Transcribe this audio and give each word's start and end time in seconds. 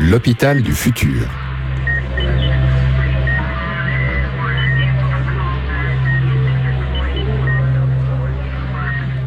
L'hôpital 0.00 0.60
du 0.60 0.72
futur. 0.74 1.43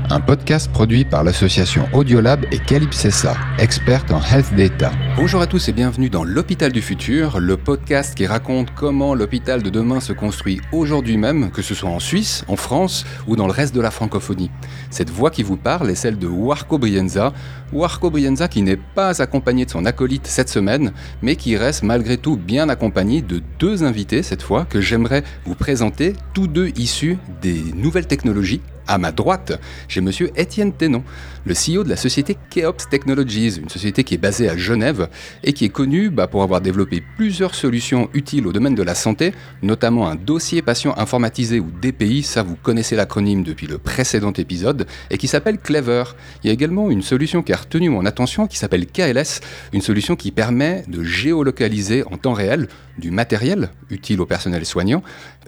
Un 0.10 0.22
podcast 0.22 0.72
produit 0.72 1.04
par 1.04 1.26
l'association 1.26 1.86
Audiolab 1.92 2.46
et 2.54 2.60
Calypsessa, 2.60 3.36
experte 3.60 4.10
en 4.10 4.22
health 4.22 4.56
data. 4.56 4.90
Bonjour 5.18 5.42
à 5.42 5.48
tous 5.48 5.68
et 5.68 5.74
bienvenue 5.74 6.10
dans 6.10 6.24
l'hôpital 6.24 6.72
du 6.72 6.82
futur, 6.82 7.42
le 7.42 7.58
podcast 7.58 8.16
qui 8.16 8.26
raconte 8.26 8.74
comment 8.74 9.16
l'hôpital 9.16 9.62
de 9.62 9.70
demain 9.70 10.00
se 10.00 10.14
construit 10.14 10.62
aujourd'hui 10.72 11.18
même, 11.18 11.52
que 11.52 11.62
ce 11.62 11.76
soit 11.76 11.90
en 11.90 12.00
Suisse, 12.00 12.46
en 12.48 12.56
France 12.56 13.06
ou 13.28 13.36
dans 13.36 13.48
le 13.48 13.52
reste 13.52 13.76
de 13.76 13.82
la 13.82 13.92
francophonie. 13.92 14.50
Cette 14.92 15.10
voix 15.10 15.30
qui 15.30 15.44
vous 15.44 15.58
parle 15.58 15.90
est 15.90 15.96
celle 15.96 16.18
de 16.18 16.28
Warco 16.28 16.78
Brienza, 16.78 17.34
Warco 17.74 18.10
Brienza 18.10 18.48
qui 18.48 18.62
n'est 18.62 18.78
pas 18.78 19.22
accompagné 19.22 19.66
de 19.66 19.72
son 19.72 19.84
acolyte 19.84 20.26
cette 20.26 20.48
semaine, 20.48 20.94
mais 21.22 21.36
qui 21.36 21.58
reste 21.58 21.84
malgré 21.84 22.16
tout 22.16 22.38
bien 22.38 22.70
accompagné 22.70 23.22
de 23.22 23.42
deux 23.60 23.84
invités 23.84 24.24
cette 24.24 24.42
fois 24.42 24.64
que 24.64 24.80
j'aimerais 24.80 25.26
vous 25.44 25.56
présenter, 25.56 26.14
tous 26.34 26.48
deux 26.48 26.70
issus 26.78 27.18
des 27.42 27.62
nouvelles 27.76 28.08
technologies 28.08 28.62
à 28.88 28.98
ma 28.98 29.12
droite, 29.12 29.60
j'ai 29.88 30.02
monsieur 30.02 30.32
Étienne 30.36 30.74
Tenon, 30.74 31.04
le 31.46 31.54
CEO 31.54 31.84
de 31.84 31.90
la 31.90 31.96
société 31.96 32.38
Keops 32.50 32.90
Technologies, 32.90 33.58
une 33.58 33.70
société 33.70 34.04
qui 34.04 34.16
est 34.16 34.18
basée 34.18 34.50
à 34.50 34.58
Genève 34.58 35.10
et 35.44 35.54
qui 35.54 35.66
est 35.66 35.70
connue 35.70 36.10
bah, 36.10 36.28
pour 36.28 36.44
avoir 36.44 36.62
développé 36.62 37.04
plusieurs 37.18 37.56
solutions 37.56 38.10
utiles 38.14 38.48
au 38.48 38.54
domaine 38.54 38.76
de 38.76 38.84
la 38.84 38.96
santé, 38.96 39.34
notamment 39.62 40.08
un 40.08 40.16
dossier 40.16 40.62
patient 40.62 40.94
informatisé 40.98 41.60
ou 41.60 41.70
DPI, 41.82 42.24
ça 42.24 42.44
vous 42.44 42.56
connaissez 42.56 42.96
l'acronyme 42.96 43.44
depuis 43.44 43.68
le 43.68 43.78
précédent 43.78 44.34
épisode, 44.34 44.88
et 45.10 45.18
qui 45.18 45.28
s'appelle 45.28 45.58
Clever. 45.58 46.04
Il 46.44 46.48
y 46.48 46.50
a 46.50 46.54
également 46.54 46.90
une 46.90 47.02
solution 47.02 47.44
qui 47.44 47.54
a 47.54 47.58
retenu 47.58 47.90
mon 47.90 48.06
attention 48.06 48.48
qui 48.48 48.58
s'appelle 48.58 48.86
KLS, 48.86 49.42
une 49.74 49.82
solution 49.82 50.16
qui 50.16 50.32
permet 50.32 50.84
de 50.88 51.04
géolocaliser 51.04 52.04
en 52.12 52.18
temps 52.18 52.34
réel 52.34 52.68
du 52.98 53.12
matériel 53.12 53.70
utile 53.90 54.22
au 54.22 54.26
personnel 54.26 54.66
soignant 54.66 55.04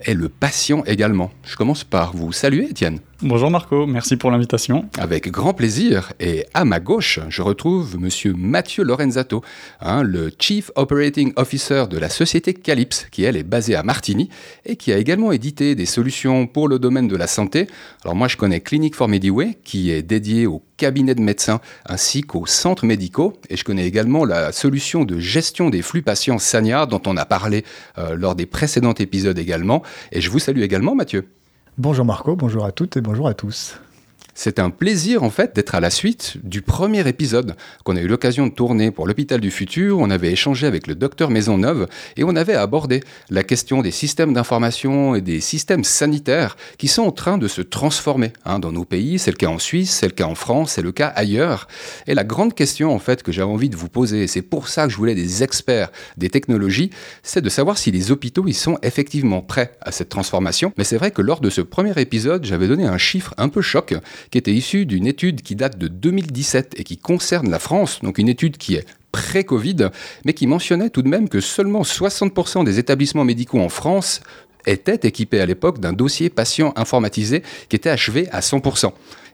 et 0.05 0.14
le 0.14 0.30
patient 0.30 0.83
également. 0.86 1.31
Je 1.44 1.56
commence 1.56 1.83
par 1.83 2.16
vous 2.16 2.31
saluer, 2.31 2.69
Étienne. 2.69 3.00
Bonjour 3.22 3.52
Marco, 3.52 3.86
merci 3.86 4.16
pour 4.16 4.31
l'invitation. 4.31 4.89
Avec 4.97 5.30
grand 5.30 5.53
plaisir. 5.53 6.14
Et 6.22 6.45
à 6.53 6.64
ma 6.64 6.80
gauche, 6.80 7.19
je 7.28 7.41
retrouve 7.41 8.00
monsieur 8.00 8.33
Mathieu 8.33 8.83
Lorenzato, 8.83 9.44
hein, 9.81 10.03
le 10.03 10.31
Chief 10.39 10.72
Operating 10.75 11.33
Officer 11.36 11.86
de 11.89 11.97
la 11.97 12.09
société 12.09 12.53
Calypse, 12.53 13.08
qui 13.11 13.23
elle 13.23 13.36
est 13.36 13.44
basée 13.44 13.75
à 13.75 13.84
Martigny 13.84 14.30
et 14.66 14.78
qui 14.78 14.94
a 14.94 14.97
également 14.97 15.34
édité 15.34 15.75
des 15.75 15.86
solutions 15.86 16.47
pour 16.47 16.69
le 16.69 16.80
domaine 16.80 17.09
de 17.09 17.17
la 17.17 17.28
santé. 17.28 17.67
Alors 18.06 18.16
moi, 18.16 18.30
je 18.30 18.38
connais 18.38 18.61
Clinic 18.61 18.95
for 18.95 19.09
Mediway, 19.09 19.58
qui 19.66 19.91
est 19.91 20.02
dédié 20.02 20.47
au 20.47 20.63
cabinet 20.80 21.13
de 21.13 21.22
médecins 21.22 21.59
ainsi 21.85 22.22
qu'aux 22.22 22.47
centres 22.47 22.85
médicaux. 22.85 23.33
Et 23.49 23.58
je 23.58 23.63
connais 23.63 23.85
également 23.85 24.25
la 24.25 24.52
solution 24.52 25.03
de 25.03 25.19
gestion 25.19 25.69
des 25.69 25.83
flux 25.83 26.02
patients 26.02 26.39
Sanya, 26.39 26.88
dont 26.88 27.02
on 27.05 27.17
a 27.17 27.25
parlé 27.25 27.66
euh, 27.97 28.16
lors 28.16 28.33
des 28.33 28.47
précédents 28.47 28.94
épisodes 28.94 29.38
également. 29.38 29.83
Et 30.11 30.22
je 30.22 30.30
vous 30.31 30.39
salue 30.39 30.61
également, 30.61 30.95
Mathieu. 30.95 31.27
Bonjour 31.77 32.05
Marco, 32.05 32.35
bonjour 32.35 32.66
à 32.66 32.72
toutes 32.72 32.97
et 32.97 33.02
bonjour 33.02 33.27
à 33.27 33.33
tous. 33.33 33.80
C'est 34.42 34.58
un 34.58 34.70
plaisir 34.70 35.23
en 35.23 35.30
fait 35.30 35.54
d'être 35.54 35.76
à 35.76 35.82
la 35.82 35.90
suite 35.90 36.38
du 36.45 36.62
premier 36.62 37.06
épisode 37.06 37.58
qu'on 37.84 37.98
a 37.98 38.00
eu 38.00 38.08
l'occasion 38.08 38.48
de 38.48 38.54
tourner 38.54 38.90
pour 38.90 39.06
l'hôpital 39.06 39.42
du 39.42 39.52
futur. 39.52 40.00
On 40.00 40.09
avait 40.09 40.31
échangé 40.31 40.66
avec 40.66 40.88
le 40.88 40.96
docteur 40.96 41.30
Maisonneuve 41.30 41.90
et 42.16 42.23
on 42.23 42.34
avait 42.38 42.54
abordé 42.54 43.04
la 43.30 43.44
question 43.44 43.81
des 43.81 43.92
systèmes 43.92 44.31
d'information 44.31 45.14
et 45.14 45.20
des 45.20 45.42
systèmes 45.42 45.84
sanitaires 45.84 46.56
qui 46.78 46.88
sont 46.88 47.02
en 47.02 47.12
train 47.12 47.38
de 47.38 47.50
se 47.50 47.62
transformer 47.62 48.31
hein, 48.46 48.59
dans 48.59 48.72
nos 48.72 48.86
pays. 48.86 49.20
C'est 49.20 49.31
le 49.31 49.36
cas 49.36 49.50
en 49.50 49.59
Suisse, 49.59 49.92
c'est 49.92 50.06
le 50.08 50.14
cas 50.14 50.23
en 50.23 50.36
France, 50.36 50.72
c'est 50.72 50.81
le 50.81 50.94
cas 50.94 51.08
ailleurs. 51.08 51.68
Et 52.08 52.14
la 52.14 52.24
grande 52.24 52.53
question 52.53 52.96
en 52.96 53.00
fait 53.00 53.24
que 53.24 53.34
j'avais 53.34 53.52
envie 53.52 53.70
de 53.70 53.76
vous 53.76 53.90
poser, 53.90 54.26
c'est 54.28 54.42
pour 54.42 54.70
ça 54.70 54.86
que 54.86 54.94
je 54.94 54.96
voulais 54.96 55.16
des 55.16 55.44
experts 55.44 55.92
des 56.16 56.30
technologies, 56.30 56.92
c'est 57.24 57.42
de 57.42 57.50
savoir 57.50 57.78
si 57.78 57.92
les 57.92 58.09
hôpitaux 58.09 58.46
ils 58.48 58.53
sont 58.53 58.78
effectivement 58.84 59.42
prêts 59.42 59.76
à 59.81 59.92
cette 59.92 60.08
transformation. 60.08 60.72
Mais 60.78 60.86
c'est 60.86 60.96
vrai 60.96 61.12
que 61.12 61.22
lors 61.22 61.42
de 61.42 61.50
ce 61.50 61.59
premier 61.59 61.92
épisode, 61.98 62.46
j'avais 62.46 62.69
donné 62.69 62.86
un 62.86 62.97
chiffre 62.97 63.34
un 63.38 63.50
peu 63.50 63.62
choc 63.62 63.96
qui 64.31 64.38
était 64.38 64.53
issu 64.53 64.85
d'une 64.85 65.07
étude 65.07 65.41
qui 65.41 65.56
date 65.56 65.78
de 65.78 65.88
2017 65.88 66.75
et 66.78 66.84
qui 66.84 66.97
concerne 66.97 67.50
la 67.50 67.59
France, 67.59 68.00
donc 68.03 68.17
une 68.17 68.29
étude 68.29 68.57
qui 68.57 68.75
est 68.75 68.85
pré-Covid, 69.12 69.90
mais 70.25 70.34
qui 70.34 70.47
mentionnait 70.47 70.90
tout 70.90 71.01
de 71.01 71.09
même 71.09 71.29
que 71.29 71.41
seulement 71.41 71.81
60% 71.81 72.63
des 72.63 72.79
établissements 72.79 73.25
médicaux 73.25 73.59
en 73.59 73.69
France 73.69 74.22
étaient 74.66 75.07
équipés 75.07 75.39
à 75.39 75.45
l'époque 75.45 75.79
d'un 75.79 75.94
dossier 75.94 76.29
patient 76.29 76.73
informatisé 76.75 77.44
qui 77.69 77.75
était 77.75 77.89
achevé 77.89 78.29
à 78.31 78.41
100%. 78.41 78.91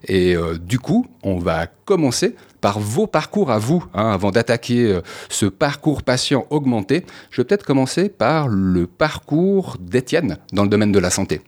Et 0.07 0.35
euh, 0.35 0.57
du 0.57 0.79
coup, 0.79 1.07
on 1.23 1.37
va 1.37 1.67
commencer 1.85 2.35
par 2.61 2.79
vos 2.79 3.07
parcours 3.07 3.51
à 3.51 3.57
vous, 3.57 3.83
hein, 3.93 4.11
avant 4.11 4.31
d'attaquer 4.31 4.83
euh, 4.85 5.01
ce 5.29 5.45
parcours 5.45 6.03
patient 6.03 6.45
augmenté. 6.51 7.05
Je 7.31 7.41
vais 7.41 7.45
peut-être 7.45 7.65
commencer 7.65 8.09
par 8.09 8.47
le 8.47 8.87
parcours 8.87 9.77
d'Étienne 9.79 10.37
dans 10.53 10.63
le 10.63 10.69
domaine 10.69 10.91
de 10.91 10.99
la 10.99 11.09
santé. 11.09 11.41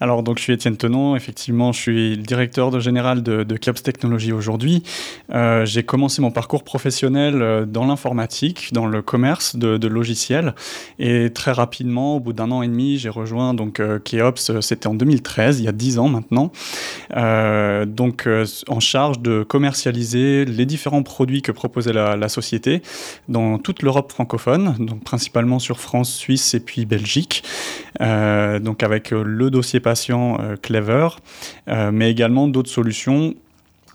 Alors, 0.00 0.22
donc, 0.22 0.38
je 0.38 0.42
suis 0.42 0.52
Étienne 0.52 0.76
Tenon. 0.76 1.16
Effectivement, 1.16 1.72
je 1.72 1.80
suis 1.80 2.16
le 2.16 2.22
directeur 2.22 2.80
général 2.80 3.22
de, 3.22 3.44
de 3.44 3.56
Clubs 3.56 3.80
Technologies 3.80 4.32
aujourd'hui. 4.32 4.82
Euh, 5.32 5.64
j'ai 5.64 5.82
commencé 5.82 6.22
mon 6.22 6.30
parcours 6.30 6.64
professionnel 6.64 7.42
euh, 7.42 7.64
dans 7.64 7.86
l'informatique, 7.86 8.72
dans 8.72 8.86
le 8.86 9.02
commerce 9.02 9.56
de, 9.56 9.86
logiciels. 9.86 10.54
Et 10.98 11.30
très 11.30 11.52
rapidement, 11.52 12.16
au 12.16 12.20
bout 12.20 12.32
d'un 12.32 12.50
an 12.50 12.62
et 12.62 12.68
demi, 12.68 12.98
j'ai 12.98 13.10
rejoint 13.10 13.54
donc 13.54 13.80
euh, 13.80 13.98
Keops. 13.98 14.60
C'était 14.60 14.86
en 14.86 14.94
2013, 14.94 15.60
il 15.60 15.64
y 15.64 15.68
a 15.68 15.72
dix 15.72 15.98
ans 15.98 16.08
maintenant. 16.08 16.50
Donc, 17.86 18.28
en 18.68 18.80
charge 18.80 19.20
de 19.20 19.42
commercialiser 19.42 20.44
les 20.44 20.66
différents 20.66 21.02
produits 21.02 21.42
que 21.42 21.52
proposait 21.52 21.92
la, 21.92 22.16
la 22.16 22.28
société 22.28 22.82
dans 23.28 23.58
toute 23.58 23.82
l'Europe 23.82 24.10
francophone, 24.10 24.74
donc 24.78 25.04
principalement 25.04 25.58
sur 25.58 25.80
France, 25.80 26.12
Suisse 26.12 26.54
et 26.54 26.60
puis 26.60 26.86
Belgique. 26.86 27.44
Donc, 28.00 28.82
avec 28.82 29.10
le 29.10 29.50
dossier 29.50 29.80
patient 29.80 30.38
euh, 30.40 30.56
Clever, 30.60 31.08
euh, 31.68 31.90
mais 31.92 32.10
également 32.10 32.48
d'autres 32.48 32.70
solutions 32.70 33.34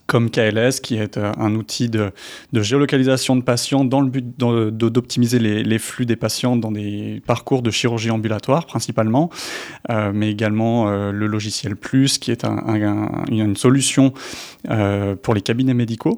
comme 0.10 0.32
KLS, 0.32 0.82
qui 0.82 0.96
est 0.96 1.18
euh, 1.18 1.32
un 1.38 1.54
outil 1.54 1.88
de, 1.88 2.12
géolocalisation 2.52 3.36
de 3.36 3.44
patients 3.44 3.86
dans 3.86 4.02
le 4.02 4.10
but 4.10 4.26
d'optimiser 4.38 5.38
les, 5.38 5.80
flux 5.80 6.08
des 6.08 6.16
patients 6.16 6.56
dans 6.56 6.72
des 6.72 7.22
parcours 7.28 7.62
de 7.62 7.70
chirurgie 7.70 8.10
ambulatoire 8.10 8.66
principalement, 8.66 9.30
euh, 9.92 10.12
mais 10.12 10.32
également 10.32 10.90
euh, 10.90 11.12
le 11.12 11.28
logiciel 11.28 11.76
Plus, 11.76 12.18
qui 12.18 12.32
est 12.32 12.44
un, 12.44 12.58
un, 12.58 13.26
une 13.30 13.56
solution 13.56 14.14
pour 15.22 15.34
les 15.34 15.42
cabinets 15.42 15.74
médicaux, 15.74 16.18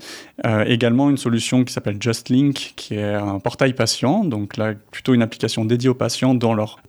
également 0.65 1.09
une 1.09 1.17
solution 1.17 1.63
qui 1.63 1.73
s'appelle 1.73 1.97
JustLink, 1.99 2.73
qui 2.75 2.95
est 2.95 3.13
un 3.13 3.39
portail 3.39 3.73
patient, 3.73 4.23
donc 4.23 4.57
là 4.57 4.73
plutôt 4.91 5.13
une 5.13 5.21
application 5.21 5.65
dédiée 5.65 5.89
aux 5.89 5.95
patients 5.95 6.37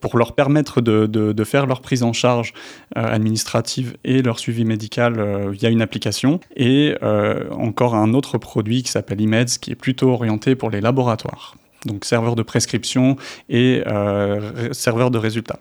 pour 0.01 0.17
leur 0.17 0.35
permettre 0.35 0.81
de, 0.81 1.45
faire 1.45 1.67
leur 1.67 1.81
prise 1.83 2.03
en 2.05 2.13
charge 2.13 2.55
administrative 2.95 3.97
et 4.05 4.23
leur 4.23 4.39
suivi 4.39 4.65
médical 4.65 5.51
via 5.51 5.69
une 5.69 5.83
application. 5.83 6.41
Et 6.57 6.92
euh, 7.03 7.51
encore 7.53 7.95
un 7.95 8.15
autre 8.15 8.39
produit 8.39 8.83
qui 8.83 8.91
s'appelle 8.91 9.21
IMEDS, 9.21 9.59
qui 9.61 9.71
est 9.71 9.77
plutôt 9.77 10.11
orienté 10.11 10.55
pour 10.55 10.71
les 10.71 10.81
laboratoires. 10.81 11.57
Donc 11.87 12.05
serveur 12.05 12.37
de 12.37 12.43
prescription 12.43 13.17
et 13.49 13.83
euh, 13.87 14.73
serveur 14.73 15.11
de 15.11 15.19
résultats. 15.19 15.59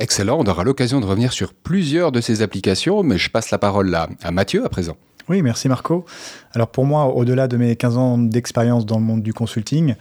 Excellent, 0.00 0.38
on 0.40 0.44
aura 0.44 0.64
l'occasion 0.64 1.00
de 1.00 1.06
revenir 1.06 1.32
sur 1.32 1.52
plusieurs 1.52 2.12
de 2.12 2.20
ces 2.20 2.40
applications, 2.40 3.02
mais 3.02 3.18
je 3.18 3.30
passe 3.30 3.50
la 3.50 3.58
parole 3.58 3.94
à, 3.94 4.08
à 4.22 4.30
Mathieu 4.30 4.64
à 4.64 4.68
présent. 4.68 4.96
Oui, 5.28 5.42
merci 5.42 5.68
Marco. 5.68 6.04
Alors 6.54 6.68
pour 6.68 6.84
moi, 6.84 7.06
au-delà 7.14 7.48
de 7.48 7.56
mes 7.56 7.76
15 7.76 7.96
ans 7.96 8.18
d'expérience 8.18 8.86
dans 8.86 8.98
le 8.98 9.04
monde 9.04 9.22
du 9.22 9.32
consulting, 9.32 9.94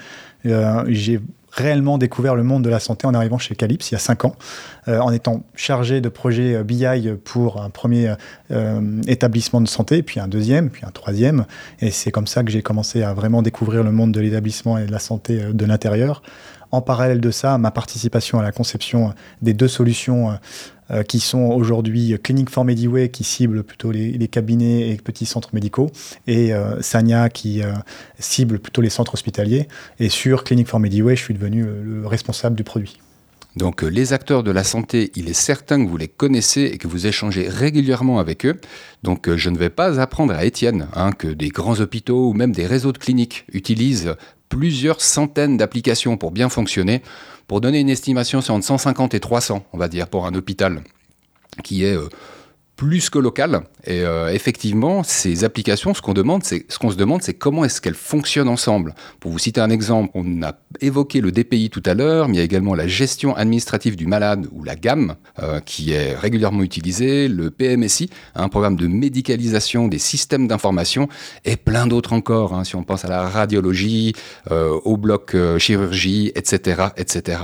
euh, 0.46 0.84
j'ai 0.88 1.20
réellement 1.52 1.98
découvert 1.98 2.36
le 2.36 2.44
monde 2.44 2.64
de 2.64 2.70
la 2.70 2.80
santé 2.80 3.06
en 3.08 3.14
arrivant 3.14 3.38
chez 3.38 3.56
Calypse 3.56 3.92
il 3.92 3.94
y 3.94 3.96
a 3.96 4.00
5 4.00 4.26
ans, 4.26 4.36
euh, 4.88 5.00
en 5.00 5.12
étant 5.12 5.44
chargé 5.56 6.02
de 6.02 6.10
projet 6.10 6.64
BI 6.64 6.86
pour 7.24 7.62
un 7.62 7.70
premier 7.70 8.14
euh, 8.52 9.02
établissement 9.08 9.62
de 9.62 9.68
santé, 9.68 10.02
puis 10.04 10.20
un 10.20 10.28
deuxième, 10.28 10.70
puis 10.70 10.84
un 10.86 10.92
troisième. 10.92 11.46
Et 11.80 11.92
c'est 11.92 12.12
comme 12.12 12.28
ça 12.28 12.44
que 12.44 12.52
j'ai 12.52 12.62
commencé 12.62 13.04
à 13.04 13.14
vraiment 13.14 13.42
découvrir 13.42 13.84
le 13.84 13.92
monde 13.92 14.12
de 14.12 14.22
l'établissement 14.22 14.78
et 14.78 14.86
de 14.86 14.92
la 14.92 15.00
santé 15.00 15.42
de 15.54 15.66
l'intérieur. 15.66 16.22
En 16.72 16.82
parallèle 16.82 17.20
de 17.20 17.32
ça, 17.32 17.58
ma 17.58 17.70
participation 17.70 18.40
à 18.40 18.44
la 18.44 18.54
conception 18.54 19.14
des 19.42 19.54
deux 19.54 19.68
solutions 19.68 20.40
euh, 20.92 21.04
qui 21.04 21.20
sont 21.20 21.52
aujourd'hui 21.52 22.18
Clinic 22.22 22.50
for 22.50 22.66
Mediway 22.66 23.10
qui 23.10 23.24
cible 23.24 23.64
plutôt 23.64 23.92
les, 23.92 24.28
cabinets 24.28 24.90
et 24.90 24.96
petits 24.98 25.26
centres 25.26 25.50
médicaux 25.54 25.90
et 26.28 26.54
euh, 26.54 26.82
Sanya 26.82 27.30
qui 27.30 27.64
euh, 27.64 27.72
cible 28.20 28.60
plutôt 28.60 28.82
les 28.82 28.90
centres 28.90 29.14
hospitaliers. 29.14 29.68
Et 30.00 30.10
sur 30.10 30.44
Clinic 30.44 30.68
for 30.68 30.80
Mediway, 30.80 31.16
je 31.16 31.24
suis 31.24 31.34
devenu 31.34 31.64
le 31.64 32.06
responsable 32.06 32.56
du 32.56 32.64
produit. 32.64 32.98
Donc 33.56 33.82
les 33.84 34.14
acteurs 34.14 34.44
de 34.44 34.52
la 34.52 34.64
santé, 34.64 35.12
il 35.16 35.30
est 35.30 35.34
certain 35.34 35.84
que 35.84 35.90
vous 35.90 35.98
les 35.98 36.08
connaissez 36.08 36.64
et 36.64 36.78
que 36.78 36.88
vous 36.88 37.08
échangez 37.08 37.48
régulièrement 37.48 38.20
avec 38.20 38.46
eux. 38.46 38.60
Donc 39.04 39.34
je 39.34 39.50
ne 39.50 39.58
vais 39.58 39.70
pas 39.70 40.00
apprendre 40.00 40.34
à 40.34 40.46
Étienne 40.46 40.88
hein, 40.94 41.12
que 41.12 41.28
des 41.28 41.50
grands 41.50 41.80
hôpitaux 41.80 42.30
ou 42.30 42.34
même 42.34 42.54
des 42.54 42.66
réseaux 42.66 42.92
de 42.92 42.98
cliniques 42.98 43.46
utilisent 43.52 44.16
plusieurs 44.52 45.02
centaines 45.02 45.58
d'applications 45.58 46.18
pour 46.18 46.32
bien 46.32 46.50
fonctionner. 46.50 47.02
Pour 47.52 47.60
donner 47.60 47.82
une 47.82 47.90
estimation, 47.90 48.40
c'est 48.40 48.54
entre 48.54 48.64
150 48.64 49.14
et 49.14 49.20
300, 49.20 49.66
on 49.74 49.78
va 49.78 49.90
dire, 49.90 50.08
pour 50.08 50.26
un 50.26 50.34
hôpital 50.36 50.82
qui 51.66 51.84
est... 51.84 51.98
Euh, 52.82 52.88
plus 52.88 53.12
que 53.12 53.20
local. 53.20 53.62
Et 53.86 54.02
euh, 54.02 54.34
effectivement, 54.34 55.04
ces 55.04 55.44
applications, 55.44 55.94
ce 55.94 56.02
qu'on 56.02 56.14
demande, 56.14 56.44
c'est 56.44 56.66
ce 56.68 56.80
qu'on 56.80 56.90
se 56.90 56.96
demande, 56.96 57.22
c'est 57.22 57.36
comment 57.36 57.64
est-ce 57.64 57.80
qu'elles 57.80 57.94
fonctionnent 57.94 58.50
ensemble. 58.50 58.96
Pour 59.20 59.32
vous 59.32 59.38
citer 59.38 59.62
un 59.62 59.70
exemple, 59.70 60.10
on 60.16 60.42
a 60.42 60.56
évoqué 60.82 61.22
le 61.22 61.32
DPI 61.32 61.70
tout 61.70 61.84
à 61.86 61.94
l'heure, 61.94 62.28
mais 62.28 62.36
il 62.36 62.38
y 62.38 62.42
a 62.42 62.44
également 62.44 62.74
la 62.74 62.88
gestion 62.88 63.36
administrative 63.36 63.96
du 63.96 64.08
malade 64.08 64.48
ou 64.52 64.64
la 64.64 64.76
GAM, 64.76 65.16
euh, 65.44 65.60
qui 65.60 65.92
est 65.92 66.16
régulièrement 66.16 66.64
utilisée, 66.64 67.28
le 67.28 67.52
PMSI, 67.52 68.10
un 68.34 68.50
programme 68.50 68.76
de 68.76 68.88
médicalisation 68.88 69.88
des 69.88 70.00
systèmes 70.00 70.48
d'information, 70.48 71.08
et 71.46 71.58
plein 71.58 71.86
d'autres 71.86 72.14
encore. 72.14 72.54
Hein, 72.54 72.64
si 72.64 72.76
on 72.76 72.84
pense 72.84 73.06
à 73.06 73.10
la 73.10 73.30
radiologie, 73.30 74.14
euh, 74.50 74.80
au 74.86 74.98
bloc 74.98 75.36
chirurgie, 75.60 76.32
etc., 76.36 76.88
etc. 76.98 77.44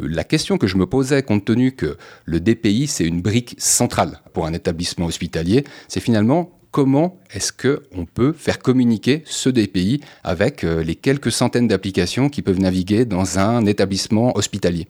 la 0.00 0.24
question 0.24 0.58
que 0.58 0.66
je 0.66 0.76
me 0.76 0.86
posais, 0.86 1.22
compte 1.22 1.44
tenu 1.44 1.72
que 1.72 1.96
le 2.24 2.40
DPI 2.40 2.88
c'est 2.88 3.04
une 3.04 3.22
brique 3.22 3.54
centrale 3.58 4.20
pour 4.32 4.46
un 4.46 4.52
établissement 4.52 4.71
hospitalier, 5.06 5.64
c'est 5.88 6.00
finalement 6.00 6.50
comment 6.70 7.18
est-ce 7.32 7.52
qu'on 7.52 8.06
peut 8.06 8.32
faire 8.32 8.58
communiquer 8.58 9.22
ce 9.26 9.48
DPI 9.48 10.00
avec 10.24 10.64
euh, 10.64 10.82
les 10.82 10.94
quelques 10.94 11.30
centaines 11.30 11.68
d'applications 11.68 12.28
qui 12.28 12.42
peuvent 12.42 12.60
naviguer 12.60 13.04
dans 13.04 13.38
un 13.38 13.66
établissement 13.66 14.36
hospitalier 14.36 14.88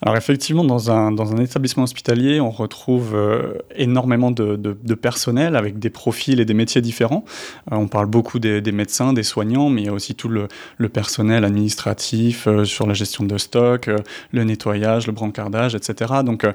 alors 0.00 0.16
effectivement, 0.16 0.64
dans 0.64 0.92
un, 0.92 1.10
dans 1.10 1.32
un 1.32 1.38
établissement 1.38 1.82
hospitalier, 1.82 2.40
on 2.40 2.50
retrouve 2.50 3.16
euh, 3.16 3.54
énormément 3.74 4.30
de, 4.30 4.54
de, 4.54 4.94
personnel 4.94 5.56
avec 5.56 5.80
des 5.80 5.90
profils 5.90 6.38
et 6.38 6.44
des 6.44 6.54
métiers 6.54 6.80
différents. 6.80 7.24
Euh, 7.72 7.76
on 7.76 7.88
parle 7.88 8.06
beaucoup 8.06 8.38
des, 8.38 8.60
médecins, 8.70 9.12
des 9.12 9.24
soignants, 9.24 9.70
mais 9.70 9.82
il 9.82 9.86
y 9.86 9.88
a 9.88 9.92
aussi 9.92 10.14
tout 10.14 10.28
le, 10.28 10.48
personnel 10.88 11.44
administratif 11.44 12.46
euh, 12.46 12.64
sur 12.64 12.86
la 12.86 12.94
gestion 12.94 13.24
de 13.24 13.36
stock, 13.38 13.90
le 14.30 14.44
nettoyage, 14.44 15.08
le 15.08 15.12
brancardage, 15.12 15.74
etc. 15.74 16.14
Donc 16.24 16.46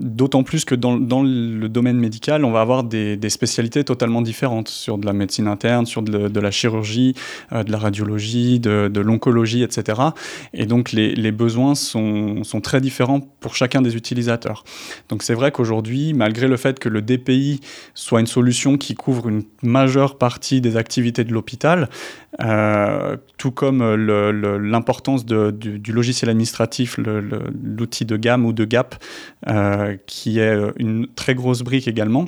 d'autant 0.00 0.42
plus 0.42 0.64
que 0.64 0.74
dans, 0.74 0.96
dans, 0.98 1.22
le 1.22 1.68
domaine 1.68 1.98
médical, 1.98 2.44
on 2.44 2.50
va 2.50 2.60
avoir 2.60 2.84
des, 2.84 3.18
spécialités 3.28 3.84
totalement 3.84 4.22
différentes 4.22 4.68
sur 4.68 4.98
de 4.98 5.06
la 5.06 5.12
médecine 5.12 5.48
interne, 5.48 5.84
sur 5.84 6.02
de, 6.02 6.28
de 6.28 6.40
la 6.40 6.50
chirurgie, 6.50 7.14
de 7.52 7.70
la 7.70 7.78
radiologie, 7.78 8.60
de 8.60 9.00
l'oncologie, 9.00 9.62
etc. 9.62 10.00
Et 10.54 10.66
donc 10.66 10.92
les, 10.92 11.14
les 11.14 11.32
besoins 11.32 11.67
sont, 11.74 12.42
très 12.62 12.80
différents 12.80 13.20
pour 13.20 13.54
chacun 13.54 13.82
des 13.82 13.96
utilisateurs. 13.96 14.64
Donc 15.08 15.22
c'est 15.22 15.34
vrai 15.34 15.52
qu'aujourd'hui, 15.52 16.12
malgré 16.12 16.48
le 16.48 16.56
fait 16.56 16.78
que 16.78 16.88
le 16.88 17.02
DPI 17.02 17.60
soit 17.94 18.20
une 18.20 18.26
solution 18.26 18.76
qui 18.76 18.94
couvre 18.94 19.28
une 19.28 19.44
majeure 19.62 20.18
partie 20.18 20.60
des 20.60 20.76
activités 20.76 21.24
de 21.24 21.32
l'hôpital, 21.32 21.88
euh, 22.42 23.16
tout 23.36 23.50
comme 23.50 23.82
l'importance 23.94 25.24
du, 25.24 25.92
logiciel 25.92 26.30
administratif, 26.30 26.98
l'outil 26.98 28.04
de 28.04 28.16
gamme 28.16 28.44
ou 28.44 28.52
de 28.52 28.64
GAP, 28.64 28.96
euh, 29.48 29.96
qui 30.06 30.40
est 30.40 30.56
une 30.78 31.06
très 31.14 31.34
grosse 31.34 31.62
brique 31.62 31.88
également, 31.88 32.26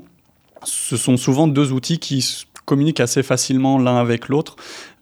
ce 0.64 0.96
sont 0.96 1.16
souvent 1.16 1.48
deux 1.48 1.72
outils 1.72 1.98
qui 1.98 2.22
communiquent 2.70 3.00
assez 3.00 3.24
facilement 3.24 3.80
l'un 3.80 3.96
avec 3.96 4.28
l'autre, 4.28 4.54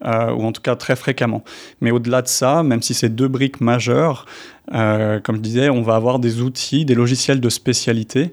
euh, 0.03 0.31
ou 0.31 0.41
en 0.41 0.51
tout 0.51 0.61
cas 0.61 0.75
très 0.75 0.95
fréquemment. 0.95 1.43
Mais 1.81 1.91
au-delà 1.91 2.23
de 2.23 2.27
ça, 2.27 2.63
même 2.63 2.81
si 2.81 2.95
c'est 2.95 3.09
deux 3.09 3.27
briques 3.27 3.61
majeures, 3.61 4.25
euh, 4.73 5.19
comme 5.19 5.35
je 5.35 5.41
disais, 5.41 5.69
on 5.69 5.83
va 5.83 5.93
avoir 5.93 6.17
des 6.17 6.41
outils, 6.41 6.83
des 6.83 6.95
logiciels 6.95 7.39
de 7.39 7.49
spécialité 7.49 8.31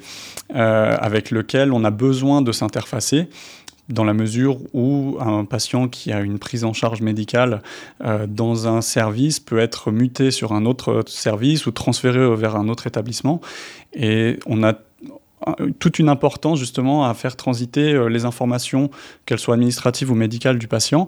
euh, 0.55 0.97
avec 0.99 1.31
lesquels 1.31 1.71
on 1.71 1.85
a 1.85 1.91
besoin 1.91 2.41
de 2.41 2.51
s'interfacer 2.51 3.29
dans 3.91 4.05
la 4.05 4.15
mesure 4.15 4.57
où 4.73 5.19
un 5.21 5.45
patient 5.45 5.87
qui 5.87 6.13
a 6.13 6.21
une 6.21 6.39
prise 6.39 6.65
en 6.65 6.73
charge 6.73 7.03
médicale 7.03 7.63
dans 8.27 8.67
un 8.67 8.81
service 8.81 9.39
peut 9.39 9.61
être 9.61 9.93
muté 9.93 10.33
sur 10.33 10.51
un 10.51 10.67
autre 10.67 11.05
service 11.07 11.67
ou 11.67 11.71
transféré 11.71 12.35
vers 12.35 12.57
un 12.57 12.67
autre 12.69 12.89
établissement. 12.89 13.41
Et 13.95 14.41
on 14.45 14.65
a 14.65 14.75
toute 15.79 15.99
une 15.99 16.09
importance 16.09 16.59
justement 16.59 17.07
à 17.09 17.15
faire 17.15 17.37
transiter 17.37 17.93
euh, 17.93 18.09
les 18.09 18.25
informations, 18.25 18.91
qu'elles 19.25 19.39
soient 19.39 19.55
administratives 19.55 20.11
ou 20.11 20.15
médicales 20.15 20.59
du 20.59 20.67
patient, 20.67 21.07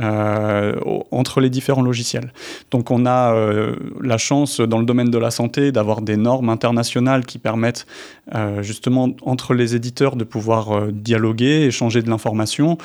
euh, 0.00 0.74
entre 1.10 1.40
les 1.40 1.50
différents 1.50 1.82
logiciels. 1.82 2.32
Donc 2.70 2.90
on 2.90 3.06
a 3.06 3.32
euh, 3.32 3.76
la 4.02 4.18
chance 4.18 4.60
dans 4.60 4.78
le 4.78 4.84
domaine 4.84 5.10
de 5.10 5.18
la 5.18 5.30
santé 5.30 5.72
d'avoir 5.72 6.02
des 6.02 6.16
normes 6.16 6.48
internationales 6.48 7.24
qui 7.24 7.38
permettent 7.38 7.86
justement 8.60 9.10
entre 9.22 9.54
les 9.54 9.76
éditeurs 9.76 10.16
de 10.16 10.24
pouvoir 10.24 10.88
dialoguer, 10.90 11.66
échanger 11.66 12.02
de 12.02 12.10
l'information. 12.10 12.76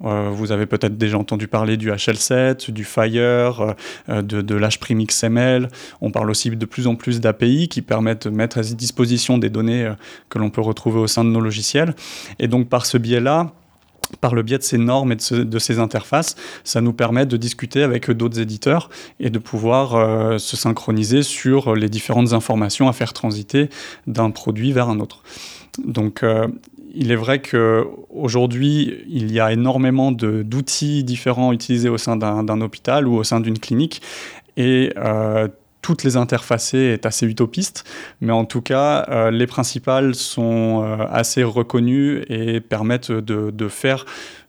Vous 0.00 0.52
avez 0.52 0.66
peut-être 0.66 0.96
déjà 0.96 1.18
entendu 1.18 1.48
parler 1.48 1.76
du 1.76 1.90
HL7, 1.90 2.70
du 2.70 2.84
Fire, 2.84 3.74
de, 4.08 4.22
de 4.22 4.54
l'HPRIMXML. 4.54 5.68
On 6.00 6.10
parle 6.10 6.30
aussi 6.30 6.50
de 6.50 6.66
plus 6.66 6.86
en 6.86 6.94
plus 6.94 7.20
d'API 7.20 7.68
qui 7.68 7.82
permettent 7.82 8.28
de 8.28 8.34
mettre 8.34 8.58
à 8.58 8.62
disposition 8.62 9.38
des 9.38 9.50
données 9.50 9.92
que 10.28 10.38
l'on 10.38 10.50
peut 10.50 10.60
retrouver 10.60 11.00
au 11.00 11.08
sein 11.08 11.24
de 11.24 11.30
nos 11.30 11.40
logiciels. 11.40 11.94
Et 12.38 12.46
donc 12.46 12.68
par 12.68 12.86
ce 12.86 12.96
biais-là, 12.96 13.52
par 14.20 14.34
le 14.34 14.42
biais 14.42 14.58
de 14.58 14.62
ces 14.62 14.78
normes 14.78 15.12
et 15.12 15.16
de, 15.16 15.58
ces 15.58 15.78
interfaces, 15.78 16.36
ça 16.64 16.80
nous 16.80 16.92
permet 16.92 17.26
de 17.26 17.36
discuter 17.36 17.82
avec 17.82 18.10
d'autres 18.10 18.40
éditeurs 18.40 18.88
et 19.20 19.30
de 19.30 19.38
pouvoir 19.38 19.94
euh, 19.94 20.38
se 20.38 20.56
synchroniser 20.56 21.22
sur 21.22 21.74
les 21.74 21.88
différentes 21.88 22.32
informations 22.32 22.88
à 22.88 22.92
faire 22.92 23.12
transiter 23.12 23.68
d'un 24.06 24.30
produit 24.30 24.72
vers 24.72 24.88
un 24.88 25.00
autre. 25.00 25.22
Donc, 25.84 26.22
euh, 26.22 26.48
il 26.94 27.12
est 27.12 27.16
vrai 27.16 27.40
qu'aujourd'hui, 27.40 29.04
il 29.08 29.32
y 29.32 29.40
a 29.40 29.52
énormément 29.52 30.12
d'outils 30.12 31.04
différents 31.04 31.52
utilisés 31.52 31.88
au 31.88 31.98
sein 31.98 32.16
d'un 32.16 32.60
hôpital 32.60 33.06
ou 33.06 33.14
au 33.16 33.24
sein 33.24 33.40
d'une 33.40 33.58
clinique. 33.58 34.02
Et 34.56 34.92
euh, 34.96 35.48
toutes 35.82 36.02
les 36.02 36.16
interfacer 36.16 36.78
est 36.78 37.06
assez 37.06 37.26
utopiste, 37.26 37.84
mais 38.20 38.32
en 38.32 38.44
tout 38.44 38.60
cas, 38.60 39.06
euh, 39.08 39.30
les 39.30 39.46
principales 39.46 40.14
sont 40.14 40.82
euh, 40.82 41.06
assez 41.10 41.44
reconnues 41.44 42.24
et 42.28 42.60
permettent 42.60 43.12
de, 43.12 43.68
faire 43.68 44.04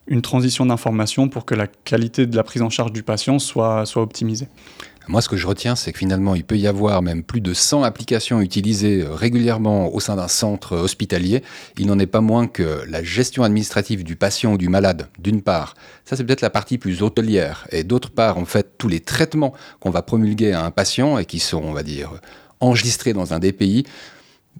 une 0.07 0.21
transition 0.21 0.65
d'information 0.65 1.29
pour 1.29 1.45
que 1.45 1.53
la 1.53 1.67
qualité 1.67 2.25
de 2.25 2.35
la 2.35 2.43
prise 2.43 2.63
en 2.63 2.69
charge 2.69 2.91
du 2.91 3.03
patient 3.03 3.37
soit 3.37 3.83
optimisée. 3.95 4.47
Moi, 5.09 5.23
ce 5.23 5.27
que 5.27 5.37
je 5.37 5.47
retiens, 5.47 5.75
c'est 5.75 5.91
que 5.91 5.97
finalement, 5.97 6.35
il 6.35 6.43
peut 6.43 6.55
y 6.55 6.67
avoir 6.67 7.01
même 7.01 7.23
plus 7.23 7.41
de 7.41 7.55
100 7.55 7.81
applications 7.81 8.41
utilisées 8.41 9.01
euh, 9.01 9.15
régulièrement 9.15 9.91
au 9.91 9.99
sein 9.99 10.15
d'un 10.15 10.27
centre 10.27 10.77
hospitalier. 10.77 11.41
Il 11.79 11.87
n'en 11.87 11.97
est 11.97 12.05
pas 12.05 12.21
moins 12.21 12.45
que 12.45 12.83
la 12.87 13.01
gestion 13.01 13.41
administrative 13.41 14.03
du 14.03 14.15
patient 14.15 14.53
ou 14.53 14.57
du 14.59 14.69
malade, 14.69 15.09
d'une 15.17 15.41
part, 15.41 15.73
ça 16.05 16.15
c'est 16.15 16.23
peut-être 16.23 16.41
la 16.41 16.51
partie 16.51 16.77
plus 16.77 17.01
hôtelière, 17.01 17.67
et 17.71 17.83
d'autre 17.83 18.11
part, 18.11 18.37
en 18.37 18.45
fait, 18.45 18.77
tous 18.77 18.87
les 18.87 18.99
traitements 18.99 19.55
qu'on 19.79 19.89
va 19.89 20.03
promulguer 20.03 20.51
à 20.51 20.63
un 20.63 20.69
patient 20.69 21.17
et 21.17 21.25
qui 21.25 21.39
sont, 21.39 21.63
on 21.63 21.73
va 21.73 21.81
dire, 21.81 22.11
enregistrés 22.59 23.13
dans 23.13 23.33
un 23.33 23.39
DPI, 23.39 23.85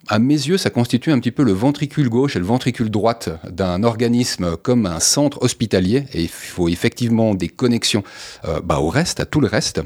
à 0.08 0.18
mes 0.18 0.34
yeux, 0.34 0.58
ça 0.58 0.70
constitue 0.70 1.12
un 1.12 1.20
petit 1.20 1.32
peu 1.32 1.44
le 1.44 1.52
ventricule 1.52 2.10
gauche 2.10 2.36
et 2.36 2.40
le 2.40 2.46
ventricule 2.46 2.90
droite 2.90 3.30
d'un 3.52 3.84
organisme 3.84 4.56
comme 4.58 4.86
un 4.86 5.00
centre 5.00 5.42
hospitalier. 5.44 6.06
Et 6.14 6.24
il 6.24 6.30
faut 6.30 6.70
effectivement 6.70 7.36
des 7.36 7.50
connexions 7.50 8.04
euh, 8.46 8.62
bah, 8.62 8.80
au 8.80 8.88
reste, 8.88 9.20
à 9.20 9.26
tout 9.26 9.42
le 9.42 9.48
reste. 9.48 9.82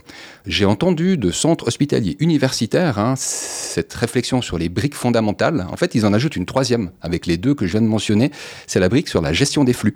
J'ai 0.46 0.66
entendu 0.66 1.18
de 1.18 1.32
centres 1.32 1.68
hospitaliers 1.68 2.16
universitaires 2.20 3.00
hein, 3.00 3.16
cette 3.18 3.94
réflexion 3.94 4.42
sur 4.42 4.58
les 4.58 4.70
briques 4.70 4.96
fondamentales. 4.96 5.66
En 5.70 5.78
fait, 5.78 5.96
ils 5.96 6.06
en 6.06 6.14
ajoutent 6.14 6.36
une 6.36 6.46
troisième 6.46 6.92
avec 7.02 7.26
les 7.26 7.38
deux 7.38 7.54
que 7.54 7.66
je 7.66 7.74
viens 7.74 7.82
de 7.82 7.88
mentionner. 7.88 8.32
C'est 8.68 8.80
la 8.80 8.90
brique 8.90 9.10
sur 9.10 9.22
la 9.22 9.34
gestion 9.34 9.64
des 9.64 9.74
flux. 9.74 9.96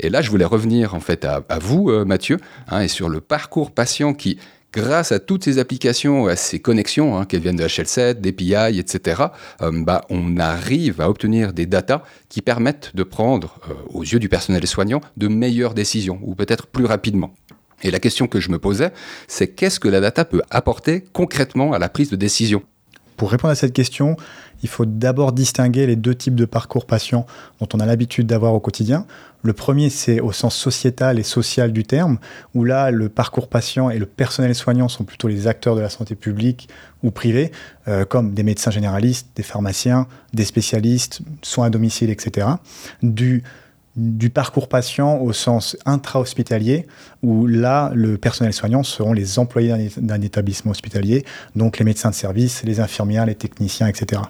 Et 0.00 0.08
là, 0.08 0.22
je 0.22 0.30
voulais 0.30 0.44
revenir 0.44 0.94
en 0.94 1.00
fait 1.00 1.24
à, 1.24 1.42
vous, 1.60 1.90
euh, 1.90 2.04
Mathieu, 2.04 2.38
hein, 2.68 2.80
et 2.80 2.88
sur 2.88 3.08
le 3.08 3.20
parcours 3.20 3.70
patient 3.70 4.14
qui 4.14 4.38
grâce 4.72 5.12
à 5.12 5.18
toutes 5.18 5.44
ces 5.44 5.58
applications, 5.58 6.26
à 6.26 6.36
ces 6.36 6.60
connexions, 6.60 7.18
hein, 7.18 7.24
qu'elles 7.24 7.40
viennent 7.40 7.56
de 7.56 7.64
HL7, 7.64 8.20
d'API, 8.20 8.78
etc., 8.78 9.22
on 9.60 10.36
arrive 10.38 11.00
à 11.00 11.08
obtenir 11.08 11.52
des 11.52 11.66
datas 11.66 12.02
qui 12.28 12.42
permettent 12.42 12.94
de 12.94 13.02
prendre, 13.02 13.58
euh, 13.70 13.74
aux 13.90 14.02
yeux 14.02 14.18
du 14.18 14.28
personnel 14.28 14.66
soignant, 14.66 15.00
de 15.16 15.28
meilleures 15.28 15.74
décisions, 15.74 16.20
ou 16.22 16.34
peut-être 16.34 16.66
plus 16.66 16.84
rapidement. 16.84 17.34
Et 17.82 17.90
la 17.90 18.00
question 18.00 18.26
que 18.26 18.40
je 18.40 18.50
me 18.50 18.58
posais, 18.58 18.92
c'est 19.28 19.48
qu'est-ce 19.48 19.78
que 19.78 19.88
la 19.88 20.00
data 20.00 20.24
peut 20.24 20.42
apporter 20.50 21.04
concrètement 21.12 21.72
à 21.72 21.78
la 21.78 21.88
prise 21.88 22.10
de 22.10 22.16
décision? 22.16 22.62
Pour 23.16 23.30
répondre 23.30 23.52
à 23.52 23.56
cette 23.56 23.72
question, 23.72 24.16
il 24.62 24.68
faut 24.68 24.84
d'abord 24.84 25.32
distinguer 25.32 25.86
les 25.86 25.96
deux 25.96 26.14
types 26.14 26.34
de 26.34 26.44
parcours 26.44 26.86
patients 26.86 27.26
dont 27.60 27.68
on 27.74 27.80
a 27.80 27.86
l'habitude 27.86 28.26
d'avoir 28.26 28.54
au 28.54 28.60
quotidien. 28.60 29.06
Le 29.42 29.52
premier, 29.52 29.88
c'est 29.88 30.20
au 30.20 30.32
sens 30.32 30.56
sociétal 30.56 31.18
et 31.18 31.22
social 31.22 31.72
du 31.72 31.84
terme, 31.84 32.18
où 32.54 32.64
là, 32.64 32.90
le 32.90 33.08
parcours 33.08 33.48
patient 33.48 33.88
et 33.88 33.98
le 33.98 34.06
personnel 34.06 34.54
soignant 34.54 34.88
sont 34.88 35.04
plutôt 35.04 35.28
les 35.28 35.46
acteurs 35.46 35.76
de 35.76 35.80
la 35.80 35.90
santé 35.90 36.16
publique 36.16 36.68
ou 37.04 37.10
privée, 37.10 37.52
euh, 37.86 38.04
comme 38.04 38.34
des 38.34 38.42
médecins 38.42 38.72
généralistes, 38.72 39.28
des 39.36 39.44
pharmaciens, 39.44 40.08
des 40.32 40.44
spécialistes, 40.44 41.20
soins 41.42 41.66
à 41.66 41.70
domicile, 41.70 42.10
etc. 42.10 42.48
du 43.98 44.30
parcours 44.30 44.68
patient 44.68 45.18
au 45.18 45.32
sens 45.32 45.76
intra-hospitalier, 45.84 46.86
où 47.22 47.46
là, 47.46 47.90
le 47.94 48.16
personnel 48.16 48.52
soignant 48.52 48.82
seront 48.84 49.12
les 49.12 49.38
employés 49.38 49.90
d'un 49.96 50.20
établissement 50.22 50.70
hospitalier, 50.70 51.24
donc 51.56 51.78
les 51.78 51.84
médecins 51.84 52.10
de 52.10 52.14
service, 52.14 52.62
les 52.64 52.78
infirmières, 52.80 53.26
les 53.26 53.34
techniciens, 53.34 53.88
etc. 53.88 54.22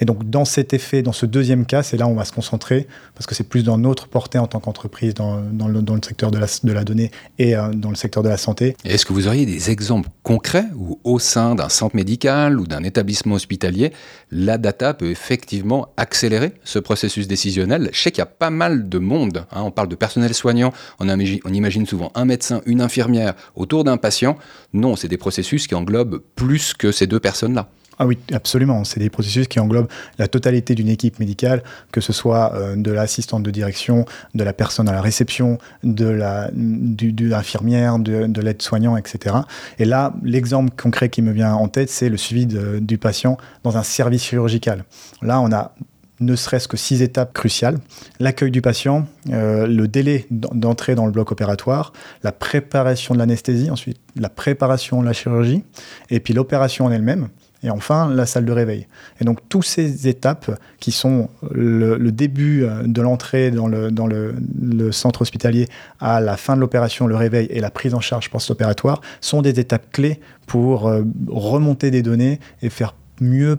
Et 0.00 0.06
donc, 0.06 0.28
dans 0.28 0.46
cet 0.46 0.72
effet, 0.72 1.02
dans 1.02 1.12
ce 1.12 1.26
deuxième 1.26 1.66
cas, 1.66 1.82
c'est 1.82 1.98
là 1.98 2.06
où 2.06 2.10
on 2.10 2.14
va 2.14 2.24
se 2.24 2.32
concentrer, 2.32 2.88
parce 3.14 3.26
que 3.26 3.34
c'est 3.34 3.48
plus 3.48 3.62
dans 3.62 3.76
notre 3.76 4.08
portée 4.08 4.38
en 4.38 4.46
tant 4.46 4.58
qu'entreprise, 4.58 5.12
dans, 5.12 5.40
dans, 5.52 5.68
le, 5.68 5.82
dans, 5.82 5.94
le, 5.94 6.00
secteur 6.02 6.30
de 6.30 6.38
la, 6.38 6.46
de 6.64 6.72
la 6.72 6.84
donnée 6.84 7.10
et 7.38 7.54
euh, 7.54 7.70
dans 7.72 7.90
le 7.90 7.96
secteur 7.96 8.22
de 8.22 8.28
la 8.28 8.38
santé. 8.38 8.76
Est-ce 8.84 9.04
que 9.04 9.12
vous 9.12 9.28
auriez 9.28 9.44
des 9.44 9.70
exemples 9.70 10.08
concrets 10.22 10.64
où, 10.74 10.98
au 11.04 11.18
sein 11.18 11.54
d'un 11.54 11.68
centre 11.68 11.94
médical 11.94 12.58
ou 12.58 12.66
d'un 12.66 12.82
établissement 12.84 13.34
hospitalier, 13.34 13.92
la 14.30 14.56
data 14.56 14.94
peut 14.94 15.10
effectivement 15.10 15.88
accélérer 15.98 16.54
ce 16.64 16.78
processus 16.78 17.28
décisionnel? 17.28 17.90
Je 17.92 18.00
sais 18.00 18.10
qu'il 18.10 18.20
y 18.20 18.22
a 18.22 18.26
pas 18.26 18.50
mal 18.50 18.88
de 18.88 18.98
monde. 19.10 19.44
Hein. 19.52 19.62
On 19.62 19.70
parle 19.70 19.88
de 19.88 19.94
personnel 19.94 20.32
soignant, 20.32 20.72
on, 20.98 21.08
imagine 21.08 21.86
souvent 21.86 22.10
un 22.14 22.24
médecin, 22.24 22.62
une 22.66 22.80
infirmière 22.80 23.34
autour 23.54 23.84
d'un 23.84 23.96
patient. 23.96 24.36
Non, 24.72 24.96
c'est 24.96 25.08
des 25.08 25.18
processus 25.18 25.66
qui 25.66 25.74
englobent 25.74 26.22
plus 26.36 26.72
que 26.74 26.92
ces 26.92 27.06
deux 27.06 27.20
personnes-là. 27.20 27.68
Ah 28.02 28.06
oui, 28.06 28.16
absolument. 28.32 28.82
C'est 28.84 28.98
des 28.98 29.10
processus 29.10 29.46
qui 29.46 29.60
englobent 29.60 29.88
la 30.18 30.26
totalité 30.26 30.74
d'une 30.74 30.88
équipe 30.88 31.18
médicale, 31.20 31.62
que 31.92 32.00
ce 32.00 32.14
soit 32.14 32.54
euh, 32.54 32.74
de 32.74 32.90
l'assistante 32.90 33.42
de 33.42 33.50
direction, 33.50 34.06
de 34.34 34.42
la 34.42 34.54
personne 34.54 34.88
à 34.88 34.92
la 34.92 35.02
réception, 35.02 35.58
de 35.84 36.06
l'infirmière, 36.06 37.98
de, 37.98 38.26
de 38.26 38.40
l'aide-soignant, 38.40 38.96
etc. 38.96 39.36
Et 39.78 39.84
là, 39.84 40.14
l'exemple 40.22 40.70
concret 40.80 41.10
qui 41.10 41.20
me 41.20 41.30
vient 41.30 41.52
en 41.52 41.68
tête, 41.68 41.90
c'est 41.90 42.08
le 42.08 42.16
suivi 42.16 42.46
du 42.46 42.96
patient 42.96 43.36
dans 43.64 43.76
un 43.76 43.82
service 43.82 44.24
chirurgical. 44.24 44.84
Là, 45.20 45.42
on 45.42 45.52
a 45.52 45.74
ne 46.20 46.36
serait-ce 46.36 46.68
que 46.68 46.76
six 46.76 47.02
étapes 47.02 47.32
cruciales. 47.32 47.78
L'accueil 48.18 48.50
du 48.50 48.62
patient, 48.62 49.06
euh, 49.30 49.66
le 49.66 49.88
délai 49.88 50.26
d'entrée 50.30 50.94
dans 50.94 51.06
le 51.06 51.12
bloc 51.12 51.32
opératoire, 51.32 51.92
la 52.22 52.32
préparation 52.32 53.14
de 53.14 53.18
l'anesthésie, 53.18 53.70
ensuite 53.70 53.98
la 54.16 54.28
préparation 54.28 55.00
de 55.00 55.06
la 55.06 55.12
chirurgie, 55.12 55.64
et 56.10 56.20
puis 56.20 56.34
l'opération 56.34 56.86
en 56.86 56.90
elle-même, 56.90 57.28
et 57.62 57.70
enfin 57.70 58.08
la 58.08 58.26
salle 58.26 58.44
de 58.44 58.52
réveil. 58.52 58.86
Et 59.20 59.24
donc 59.24 59.38
toutes 59.48 59.64
ces 59.64 60.08
étapes 60.08 60.50
qui 60.78 60.92
sont 60.92 61.28
le, 61.50 61.96
début 62.10 62.64
euh, 62.64 62.82
de 62.84 63.00
l'entrée 63.00 63.50
dans, 63.50 63.66
le, 63.66 64.92
centre 64.92 65.22
hospitalier 65.22 65.68
à 66.00 66.20
la 66.20 66.36
fin 66.36 66.54
de 66.54 66.60
l'opération, 66.60 67.06
le 67.06 67.16
réveil 67.16 67.46
et 67.50 67.60
la 67.60 67.70
prise 67.70 67.94
en 67.94 68.00
charge 68.00 68.30
post-opératoire 68.30 69.00
sont 69.20 69.42
des 69.42 69.58
étapes 69.60 69.90
clés 69.92 70.20
pour 70.46 70.88
euh, 70.88 71.02
remonter 71.28 71.90
des 71.90 72.02
données 72.02 72.40
et 72.62 72.70
faire 72.70 72.94
mieux 73.20 73.58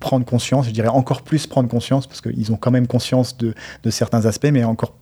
prendre 0.00 0.24
conscience, 0.24 0.66
je 0.66 0.70
dirais 0.72 0.88
encore 0.88 1.22
plus 1.22 1.46
prendre 1.46 1.68
conscience, 1.68 2.06
parce 2.06 2.20
qu'ils 2.20 2.50
ont 2.50 2.56
quand 2.56 2.70
même 2.70 2.86
conscience 2.86 3.36
de, 3.36 3.54
de, 3.84 3.90
certains 3.90 4.24
aspects, 4.24 4.48
mais 4.50 4.64
encore 4.64 4.94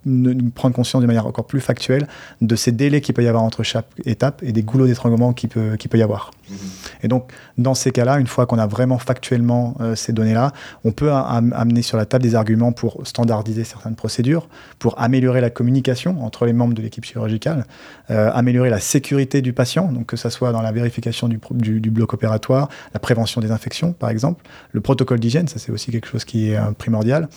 prendre 0.55 0.75
conscience 0.75 1.01
de 1.01 1.07
manière 1.07 1.27
encore 1.27 1.47
plus 1.47 1.61
factuelle 1.61 2.07
de 2.41 2.57
ces 2.57 2.73
délais 2.73 3.01
qu'il 3.01 3.15
peut 3.15 3.23
y 3.23 3.29
avoir 3.29 3.45
entre 3.45 3.63
chaque 3.63 3.87
étape 4.05 4.43
et 4.43 4.53
des 4.53 4.63
goulots 4.63 4.87
d'étranglement 4.87 5.33
qu'il 5.33 5.49
peut, 5.49 5.79
y 5.95 6.03
avoir. 6.03 6.33
Mhm. 6.51 6.57
Et 7.05 7.09
donc, 7.09 7.33
dans 7.57 7.75
ces 7.75 7.93
cas-là, 7.93 8.19
une 8.19 8.27
fois 8.27 8.47
qu'on 8.47 8.59
a 8.59 8.67
vraiment 8.67 8.99
factuellement 8.99 9.77
euh, 9.81 9.95
ces 9.95 10.13
données-là, 10.13 10.53
on 10.85 10.91
peut 10.91 11.13
amener 11.13 11.83
sur 11.83 11.97
la 11.97 12.05
table 12.05 12.25
des 12.25 12.35
arguments 12.35 12.73
pour 12.73 13.07
standardiser 13.07 13.63
certaines 13.65 13.95
procédures, 13.95 14.49
pour 14.79 15.01
améliorer 15.01 15.41
la 15.41 15.51
communication 15.51 16.25
entre 16.25 16.45
les 16.45 16.53
membres 16.53 16.75
de 16.75 16.83
l'équipe 16.83 17.05
chirurgicale, 17.05 17.67
euh, 18.11 18.31
améliorer 18.35 18.71
la 18.71 18.81
sécurité 18.81 19.43
du 19.43 19.53
patient, 19.53 19.93
donc 19.93 20.07
que 20.07 20.17
ce 20.17 20.29
soit 20.29 20.51
dans 20.51 20.63
la 20.63 20.73
vérification 20.73 21.29
du, 21.29 21.39
du, 21.53 21.81
du 21.81 21.91
bloc 21.91 22.13
opératoire, 22.15 22.69
la 22.93 23.01
prévention 23.01 23.41
des 23.41 23.53
infections, 23.53 23.93
par 23.93 24.11
exemple, 24.11 24.45
le 24.73 24.81
protocole 24.89 25.21
d'hygiène, 25.21 25.49
ça 25.49 25.59
c'est 25.59 25.71
aussi 25.71 25.91
quelque 25.91 26.09
chose 26.09 26.25
qui 26.25 26.49
est 26.49 26.57
euh, 26.57 26.71
primordial. 26.73 27.29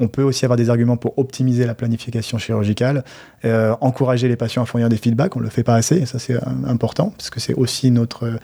On 0.00 0.08
peut 0.08 0.22
aussi 0.22 0.46
avoir 0.46 0.56
des 0.56 0.70
arguments 0.70 0.96
pour 0.96 1.18
optimiser 1.18 1.66
la 1.66 1.74
planification 1.74 2.38
chirurgicale, 2.38 3.04
euh, 3.44 3.76
encourager 3.82 4.26
les 4.26 4.36
patients 4.36 4.62
à 4.62 4.66
fournir 4.66 4.88
des 4.88 4.96
feedbacks. 4.96 5.36
On 5.36 5.40
ne 5.40 5.44
le 5.44 5.50
fait 5.50 5.62
pas 5.62 5.74
assez, 5.74 6.06
ça 6.06 6.18
c'est 6.18 6.32
euh, 6.32 6.40
important, 6.66 7.12
parce 7.14 7.28
que 7.28 7.40
c'est 7.40 7.52
aussi 7.52 7.90
notre. 7.90 8.38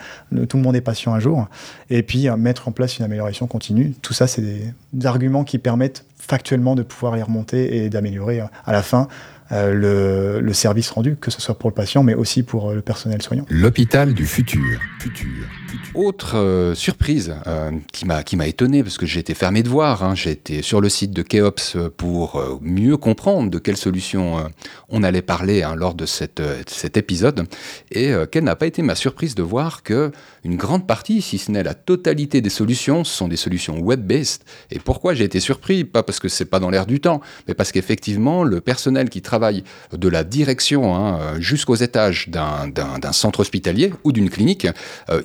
tout 0.47 0.59
le 0.59 0.63
monde 0.63 0.77
est 0.77 0.83
patient 0.83 1.15
un 1.15 1.21
jour. 1.21 1.49
Et 1.89 2.03
puis 2.03 2.29
mettre 2.37 2.69
en 2.69 2.73
place 2.73 2.99
une 2.99 3.05
amélioration 3.07 3.47
continue. 3.47 3.95
Tout 4.03 4.13
ça, 4.13 4.27
c'est 4.27 4.43
des, 4.43 5.07
arguments 5.07 5.45
qui 5.45 5.57
permettent 5.57 6.05
factuellement 6.19 6.75
de 6.75 6.83
pouvoir 6.83 7.17
y 7.17 7.23
remonter 7.23 7.79
et 7.79 7.89
d'améliorer 7.89 8.41
à 8.41 8.73
la 8.73 8.83
fin 8.83 9.09
le, 9.51 10.41
le, 10.41 10.53
service 10.53 10.91
rendu, 10.91 11.17
que 11.17 11.31
ce 11.31 11.41
soit 11.41 11.59
pour 11.59 11.71
le 11.71 11.75
patient, 11.75 12.03
mais 12.03 12.15
aussi 12.15 12.43
pour 12.43 12.73
le 12.73 12.83
personnel 12.83 13.23
soignant. 13.23 13.47
L'hôpital 13.49 14.13
du 14.13 14.27
futur. 14.27 14.79
futur. 15.01 15.49
Autre 15.95 16.37
euh, 16.37 16.75
surprise 16.75 17.35
euh, 17.47 17.73
qui 17.93 18.07
m'a 18.07 18.23
qui 18.23 18.37
étonné 18.37 18.83
parce 18.83 18.97
que 18.97 19.19
été 19.19 19.35
fermé 19.35 19.63
de 19.63 19.69
voir. 19.69 20.05
Hein. 20.05 20.15
Été 20.25 20.63
sur 20.63 20.81
le 20.81 20.89
site 20.89 21.11
de 21.11 21.23
Keops 21.23 21.77
pour 21.97 22.37
euh, 22.37 22.59
mieux 22.61 22.97
comprendre 22.97 23.51
de 23.51 23.59
quelle 23.59 23.77
solution 23.77 24.51
on 24.89 25.03
allait 25.03 25.23
parler 25.23 25.63
hein, 25.63 25.75
lors 25.75 25.95
de 25.95 26.07
cette, 26.07 26.43
cet 26.69 26.97
épisode. 26.97 27.47
Et 27.91 28.13
quelle 28.31 28.45
n'a 28.45 28.57
pas 28.57 28.67
été 28.67 28.83
ma 28.83 28.95
surprise 28.95 29.35
de 29.35 29.43
voir 29.43 29.83
que 29.83 30.13
une 30.45 30.57
grande 30.57 30.87
partie, 30.87 31.23
si 31.23 31.39
ce 31.39 31.51
n'est 31.51 31.63
la 31.63 31.75
totalité 31.75 32.41
des 32.41 32.51
solutions, 32.51 33.05
sont 33.05 33.29
des 33.29 33.37
solutions 33.37 33.79
web-based. 33.79 34.43
Et 34.71 34.79
pourquoi 34.79 35.15
j'ai 35.15 35.25
été 35.25 35.41
surpris? 35.41 35.85
Pas 35.85 36.03
parce 36.03 36.19
que 36.19 36.29
c'est 36.29 36.45
pas 36.45 36.61
dans 36.61 36.71
l'air 36.71 36.87
du 36.87 37.01
temps, 37.01 37.21
mais 37.49 37.55
parce 37.55 37.73
qu'effectivement 37.73 38.45
le 38.45 38.61
personnel 38.61 39.11
qui 39.11 39.23
travaille 39.23 39.65
de 39.93 40.09
la 40.09 40.25
direction 40.25 40.95
hein, 40.95 41.41
jusqu'aux 41.41 41.75
étages 41.75 42.29
d'un 42.29 43.13
centre 43.13 43.41
hospitalier 43.41 43.93
ou 44.05 44.13
d'une 44.13 44.31
clinique, 44.31 44.67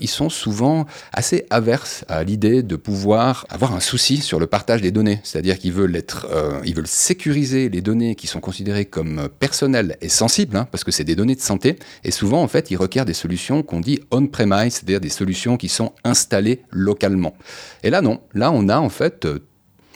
ils 0.02 0.10
sont 0.10 0.30
souvent 0.36 0.86
assez 1.14 1.46
averses 1.50 2.06
à 2.08 2.24
l'idée 2.24 2.62
de 2.62 2.76
pouvoir 2.76 3.46
avoir 3.50 3.74
un 3.74 3.80
souci 3.80 4.18
sur 4.18 4.40
le 4.40 4.48
partage 4.48 4.82
des 4.82 4.92
données. 4.92 5.20
C'est-à-dire 5.24 5.58
qu'ils 5.58 5.74
veulent 5.74 5.96
être, 5.96 6.28
euh, 6.32 6.60
ils 6.66 6.76
veulent 6.76 6.88
sécuriser 6.88 7.70
les 7.70 7.82
données 7.82 8.16
qui 8.16 8.28
sont 8.28 8.40
considérées 8.40 8.86
comme 8.86 9.30
personnelles 9.40 9.98
et 10.02 10.10
sensibles, 10.10 10.58
hein, 10.58 10.68
parce 10.72 10.84
que 10.84 10.92
c'est 10.92 11.04
des 11.04 11.16
données 11.16 11.36
de 11.36 11.42
santé. 11.42 11.78
Et 12.04 12.12
souvent, 12.12 12.44
en 12.44 12.48
fait, 12.48 12.72
ils 12.72 12.78
requièrent 12.78 13.06
des 13.06 13.14
solutions 13.14 13.64
qu'on 13.64 13.80
dit 13.80 14.00
on-premise, 14.12 14.74
c'est-à-dire 14.74 15.00
des 15.00 15.10
solutions 15.10 15.58
qui 15.58 15.70
sont 15.70 15.94
installées 16.04 16.62
localement. 16.72 17.36
Et 17.84 17.90
là, 17.90 18.02
non. 18.02 18.22
Là, 18.34 18.52
on 18.52 18.70
a 18.70 18.78
en 18.78 18.90
fait 18.90 19.26
euh, 19.26 19.40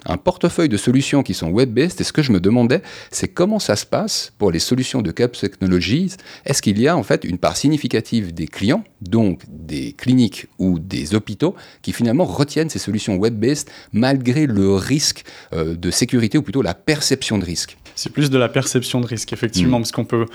un 0.05 0.17
portefeuille 0.17 0.69
de 0.69 0.77
solutions 0.77 1.23
qui 1.23 1.33
sont 1.33 1.49
web-based. 1.49 1.99
Et 2.01 2.03
ce 2.03 2.13
que 2.13 2.21
je 2.21 2.31
me 2.31 2.39
demandais, 2.39 2.81
c'est 3.11 3.27
comment 3.27 3.59
ça 3.59 3.75
se 3.75 3.85
passe 3.85 4.33
pour 4.37 4.51
les 4.51 4.59
solutions 4.59 5.01
de 5.01 5.11
Caps 5.11 5.39
Technologies. 5.39 6.13
Est-ce 6.45 6.61
qu'il 6.61 6.79
y 6.79 6.87
a 6.87 6.95
en 6.95 7.03
fait 7.03 7.23
une 7.23 7.37
part 7.37 7.57
significative 7.57 8.33
des 8.33 8.47
clients, 8.47 8.83
donc 9.01 9.43
des 9.49 9.93
cliniques 9.93 10.47
ou 10.57 10.79
des 10.79 11.15
hôpitaux, 11.15 11.55
qui 11.81 11.93
finalement 11.93 12.25
retiennent 12.25 12.69
ces 12.69 12.79
solutions 12.79 13.15
web-based 13.15 13.69
malgré 13.93 14.45
le 14.45 14.73
risque 14.73 15.23
euh, 15.53 15.75
de 15.75 15.91
sécurité 15.91 16.37
ou 16.37 16.41
plutôt 16.41 16.61
la 16.61 16.73
perception 16.73 17.37
de 17.37 17.45
risque? 17.45 17.77
C'est 17.99 18.11
plus 18.11 18.29
de 18.29 18.37
la 18.37 18.47
perception 18.47 19.01
de 19.01 19.05
risque, 19.05 19.33
effectivement, 19.33 19.77
mm. 19.77 19.81
parce 19.81 19.91
qu'on 19.91 20.05
peut, 20.05 20.25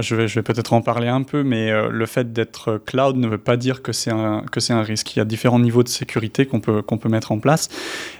je 0.00 0.14
vais, 0.14 0.28
je 0.28 0.34
vais 0.34 0.42
peut-être 0.42 0.74
en 0.74 0.82
parler 0.82 1.08
un 1.08 1.22
peu, 1.22 1.42
mais 1.42 1.70
euh, 1.70 1.88
le 1.88 2.04
fait 2.04 2.34
d'être 2.34 2.82
cloud 2.84 3.16
ne 3.16 3.26
veut 3.26 3.38
pas 3.38 3.56
dire 3.56 3.80
que 3.80 3.92
c'est 3.92 4.10
un, 4.10 4.44
que 4.52 4.60
c'est 4.60 4.74
un 4.74 4.82
risque. 4.82 5.16
Il 5.16 5.18
y 5.18 5.22
a 5.22 5.24
différents 5.24 5.58
niveaux 5.58 5.82
de 5.82 5.88
sécurité 5.88 6.44
qu'on 6.44 6.60
peut, 6.60 6.82
qu'on 6.82 6.98
peut 6.98 7.08
mettre 7.08 7.32
en 7.32 7.38
place. 7.38 7.70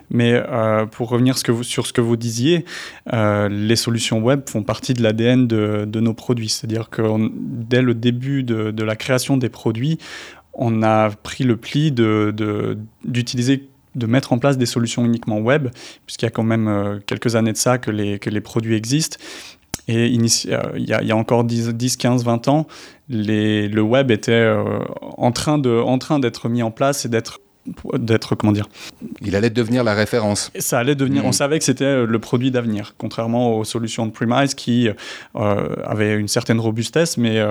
Mais 0.09 0.33
euh, 0.33 0.87
pour 0.87 1.11
revenir 1.11 1.37
ce 1.37 1.45
que 1.45 1.52
vous, 1.52 1.64
sur 1.64 1.87
ce 1.87 1.92
que 1.92 2.00
vous 2.00 2.16
disiez, 2.16 2.64
euh, 3.12 3.50
les 3.50 3.76
solutions 3.76 4.21
web 4.21 4.49
font 4.49 4.62
partie 4.62 4.95
de 4.95 5.02
l'ADN 5.02 5.47
de, 5.47 5.85
de, 5.87 6.00
nos 6.00 6.14
produits. 6.14 6.49
C'est-à-dire 6.49 6.88
que 6.88 7.02
dès 7.30 7.83
le 7.83 7.92
début 7.92 8.42
de, 8.42 8.71
de, 8.71 8.85
la 8.85 8.97
création 8.97 9.37
des 9.37 9.50
produits, 9.50 9.99
on 10.54 10.83
a 10.83 11.11
pris 11.11 11.45
le 11.45 11.59
pli 11.59 11.92
de, 11.92 12.35
d'utiliser 13.04 13.68
de 13.95 14.07
mettre 14.07 14.33
en 14.33 14.38
place 14.38 14.59
des 14.59 14.66
solutions 14.66 15.04
uniquement 15.04 15.38
web, 15.38 15.68
puisqu'il 16.07 16.26
y 16.26 16.28
a 16.28 16.30
quand 16.30 16.42
même 16.42 16.68
euh, 16.68 16.99
quelques 17.07 17.37
années 17.37 17.52
de 17.52 17.57
ça 17.57 17.78
que 17.78 17.90
les, 17.90 18.18
que 18.18 18.30
les 18.30 18.40
produits 18.40 18.75
existent. 18.75 19.18
Et 19.88 19.95
euh, 19.95 20.61
il 20.76 20.83
y, 20.83 21.07
y, 21.07 21.12
a 21.12 21.16
encore 21.16 21.45
10, 21.45 21.71
10, 21.71 21.97
15, 21.97 22.25
20 22.25 22.49
ans, 22.49 22.66
les, 23.09 23.68
le 23.68 23.80
web 23.80 24.11
était 24.11 24.33
euh, 24.33 24.80
en 25.00 25.33
train 25.33 25.59
d'être 25.59 26.49
mis 26.49 26.62
en 26.62 26.71
place 26.71 27.04
et 27.04 27.09
d'être 27.09 27.40
d'être 27.99 28.35
comment 28.35 28.52
dire? 28.52 28.66
Il 29.21 29.37
allait 29.37 29.50
devenir 29.50 29.85
la 29.85 29.92
référence 29.92 30.50
ça 30.59 30.78
allait 30.78 30.95
devenir 30.95 31.26
on 31.26 31.30
mmh. 31.30 31.33
savait 31.35 31.59
que 31.59 31.66
c'était 31.66 32.07
le 32.07 32.18
produit 32.18 32.50
d'avenir 32.50 32.95
contrairement 32.97 33.59
aux 33.59 33.64
solutions 33.64 34.07
de 34.07 34.11
premise 34.11 34.54
qui 34.54 34.88
euh, 34.88 35.76
avaient 35.85 36.14
une 36.14 36.28
certaine 36.28 36.61
robustesse 36.61 37.18
mais 37.18 37.45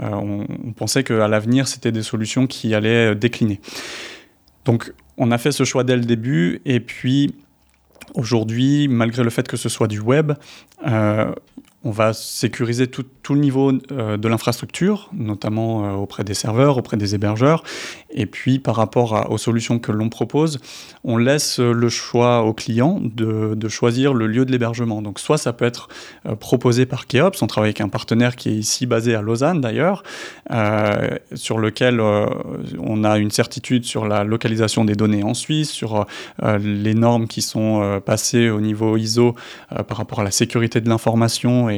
on, 0.00 0.44
on, 0.66 0.72
pensait 0.72 1.02
qu'à 1.02 1.28
l'avenir 1.28 1.66
c'était 1.66 1.92
des 1.92 2.02
solutions 2.02 2.46
qui 2.46 2.74
allaient 2.74 3.14
décliner 3.14 3.58
donc 4.66 4.92
on 5.16 5.30
a 5.30 5.38
fait 5.38 5.52
ce 5.52 5.64
choix 5.64 5.84
dès 5.84 5.96
le 5.96 6.04
début 6.04 6.60
et 6.64 6.80
puis 6.80 7.34
aujourd'hui, 8.14 8.88
malgré 8.88 9.22
le 9.22 9.30
fait 9.30 9.46
que 9.46 9.56
ce 9.56 9.68
soit 9.68 9.88
du 9.88 10.00
web, 10.00 10.32
euh, 10.86 11.32
on 11.84 11.90
va 11.90 12.14
sécuriser 12.14 12.86
tout, 12.86 13.04
le 13.30 13.38
niveau 13.38 13.72
euh, 13.92 14.16
de 14.16 14.28
l'infrastructure, 14.28 15.10
notamment 15.12 15.84
euh, 15.84 15.92
auprès 15.94 16.24
des 16.24 16.34
serveurs, 16.34 16.78
auprès 16.78 16.96
des 16.96 17.14
hébergeurs. 17.14 17.62
Et 18.10 18.26
puis, 18.26 18.58
par 18.58 18.76
rapport 18.76 19.30
aux 19.30 19.38
solutions 19.38 19.78
que 19.78 19.92
l'on 19.92 20.08
propose, 20.08 20.60
on 21.04 21.16
laisse 21.16 21.58
le 21.58 21.88
choix 21.88 22.42
au 22.42 22.52
client 22.52 23.00
de, 23.02 23.68
choisir 23.68 24.14
le 24.14 24.26
lieu 24.26 24.44
de 24.44 24.52
l'hébergement. 24.52 25.02
Donc, 25.02 25.18
soit 25.18 25.38
ça 25.38 25.52
peut 25.52 25.64
être 25.64 25.88
euh, 26.26 26.36
proposé 26.36 26.86
par 26.86 27.06
Keops, 27.06 27.42
on 27.42 27.46
travaille 27.46 27.68
avec 27.68 27.80
un 27.80 27.88
partenaire 27.88 28.36
qui 28.36 28.50
est 28.50 28.54
ici 28.54 28.86
basé 28.86 29.14
à 29.14 29.22
Lausanne 29.22 29.60
d'ailleurs, 29.60 30.02
sur 31.34 31.58
lequel 31.58 32.00
on 32.00 33.04
a 33.04 33.18
une 33.18 33.30
certitude 33.30 33.84
sur 33.84 34.06
la 34.06 34.24
localisation 34.24 34.84
des 34.84 34.94
données 34.94 35.22
en 35.22 35.34
Suisse, 35.34 35.70
sur 35.70 36.06
les 36.42 36.94
normes 36.94 37.26
qui 37.26 37.42
sont 37.42 38.00
passées 38.04 38.50
au 38.50 38.60
niveau 38.60 38.96
ISO 38.96 39.34
par 39.88 39.96
rapport 39.96 40.20
à 40.20 40.24
la 40.24 40.30
sécurité 40.30 40.80
de 40.80 40.88
l'information 40.88 41.68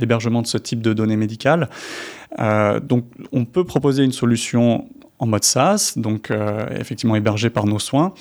l'hébergement 0.00 0.42
de 0.42 0.46
ce 0.46 0.58
type 0.58 0.82
de 0.82 0.92
données 0.92 1.16
médicales. 1.16 1.68
Euh, 2.38 2.80
donc, 2.80 3.04
on 3.32 3.44
peut 3.44 3.64
proposer 3.64 4.04
une 4.04 4.12
solution 4.12 4.86
en 5.20 5.26
mode 5.26 5.44
SaaS, 5.44 5.92
donc 5.96 6.30
euh, 6.30 6.66
effectivement 6.78 7.14
hébergée 7.14 7.48
par 7.48 7.66
nos 7.66 7.78
soins, 7.78 8.12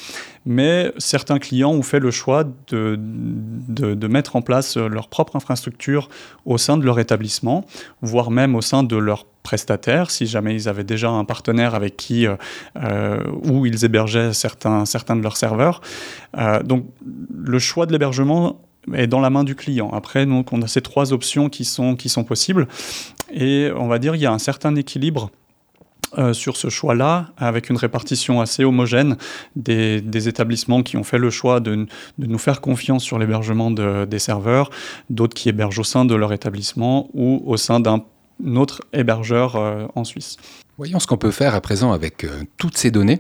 mais 0.45 0.91
certains 0.99 1.39
clients 1.39 1.71
ont 1.71 1.81
fait 1.81 1.99
le 1.99 2.11
choix 2.11 2.43
de, 2.67 4.07
mettre 4.07 4.35
en 4.35 4.43
place 4.43 4.77
leur 4.77 5.07
propre 5.07 5.35
infrastructure 5.35 6.07
au 6.45 6.59
sein 6.59 6.77
de 6.77 6.85
leur 6.85 6.99
établissement, 6.99 7.65
voire 8.01 8.29
même 8.29 8.55
au 8.55 8.61
sein 8.61 8.83
de 8.83 8.95
leur 8.95 9.25
prestataire, 9.41 10.11
si 10.11 10.27
jamais 10.27 10.53
ils 10.53 10.69
avaient 10.69 10.83
déjà 10.83 11.09
un 11.09 11.25
partenaire 11.25 11.73
avec 11.73 11.97
qui, 11.97 12.27
euh, 12.27 13.23
où 13.43 13.65
ils 13.65 13.83
hébergeaient 13.83 14.31
certains 14.31 14.85
de 15.15 15.21
leurs 15.21 15.37
serveurs. 15.37 15.81
donc 16.63 16.85
le 17.35 17.59
choix 17.59 17.87
de 17.87 17.91
l'hébergement 17.91 18.61
est 18.93 19.07
dans 19.07 19.19
la 19.19 19.29
main 19.29 19.43
du 19.43 19.55
client. 19.55 19.89
Après, 19.91 20.25
donc, 20.25 20.51
on 20.53 20.61
a 20.61 20.67
ces 20.67 20.81
trois 20.81 21.13
options 21.13 21.49
qui 21.49 21.65
sont, 21.65 21.95
qui 21.95 22.09
sont 22.09 22.23
possibles. 22.23 22.67
Et 23.31 23.69
on 23.75 23.87
va 23.87 23.99
dire 23.99 24.15
il 24.15 24.21
y 24.21 24.25
a 24.25 24.31
un 24.31 24.39
certain 24.39 24.75
équilibre 24.75 25.31
euh, 26.19 26.33
sur 26.33 26.57
ce 26.57 26.69
choix-là, 26.69 27.31
avec 27.37 27.71
une 27.71 27.77
répartition 27.77 28.39
assez 28.39 28.63
homogène 28.63 29.17
des, 29.55 29.99
des, 29.99 30.27
établissements 30.27 30.83
qui 30.83 30.95
ont 30.95 31.03
fait 31.03 31.17
le 31.17 31.31
choix 31.31 31.59
de, 31.59 31.87
de 32.19 32.27
nous 32.27 32.37
faire 32.37 32.61
confiance 32.61 33.03
sur 33.03 33.17
l'hébergement 33.17 33.71
de, 33.71 34.05
des 34.05 34.19
serveurs, 34.19 34.69
d'autres 35.09 35.33
qui 35.33 35.49
hébergent 35.49 35.79
au 35.79 35.83
sein 35.83 36.05
de 36.05 36.13
leur 36.13 36.31
établissement 36.31 37.09
ou 37.15 37.41
au 37.47 37.57
sein 37.57 37.79
d'un 37.79 38.03
autre 38.55 38.81
hébergeur 38.93 39.55
euh, 39.55 39.87
en 39.95 40.03
Suisse. 40.03 40.37
Voyons 40.77 40.99
ce 40.99 41.07
qu'on 41.07 41.17
peut 41.17 41.31
faire 41.31 41.55
à 41.55 41.61
présent 41.61 41.91
avec 41.91 42.23
euh, 42.25 42.43
toutes 42.57 42.77
ces 42.77 42.91
données 42.91 43.19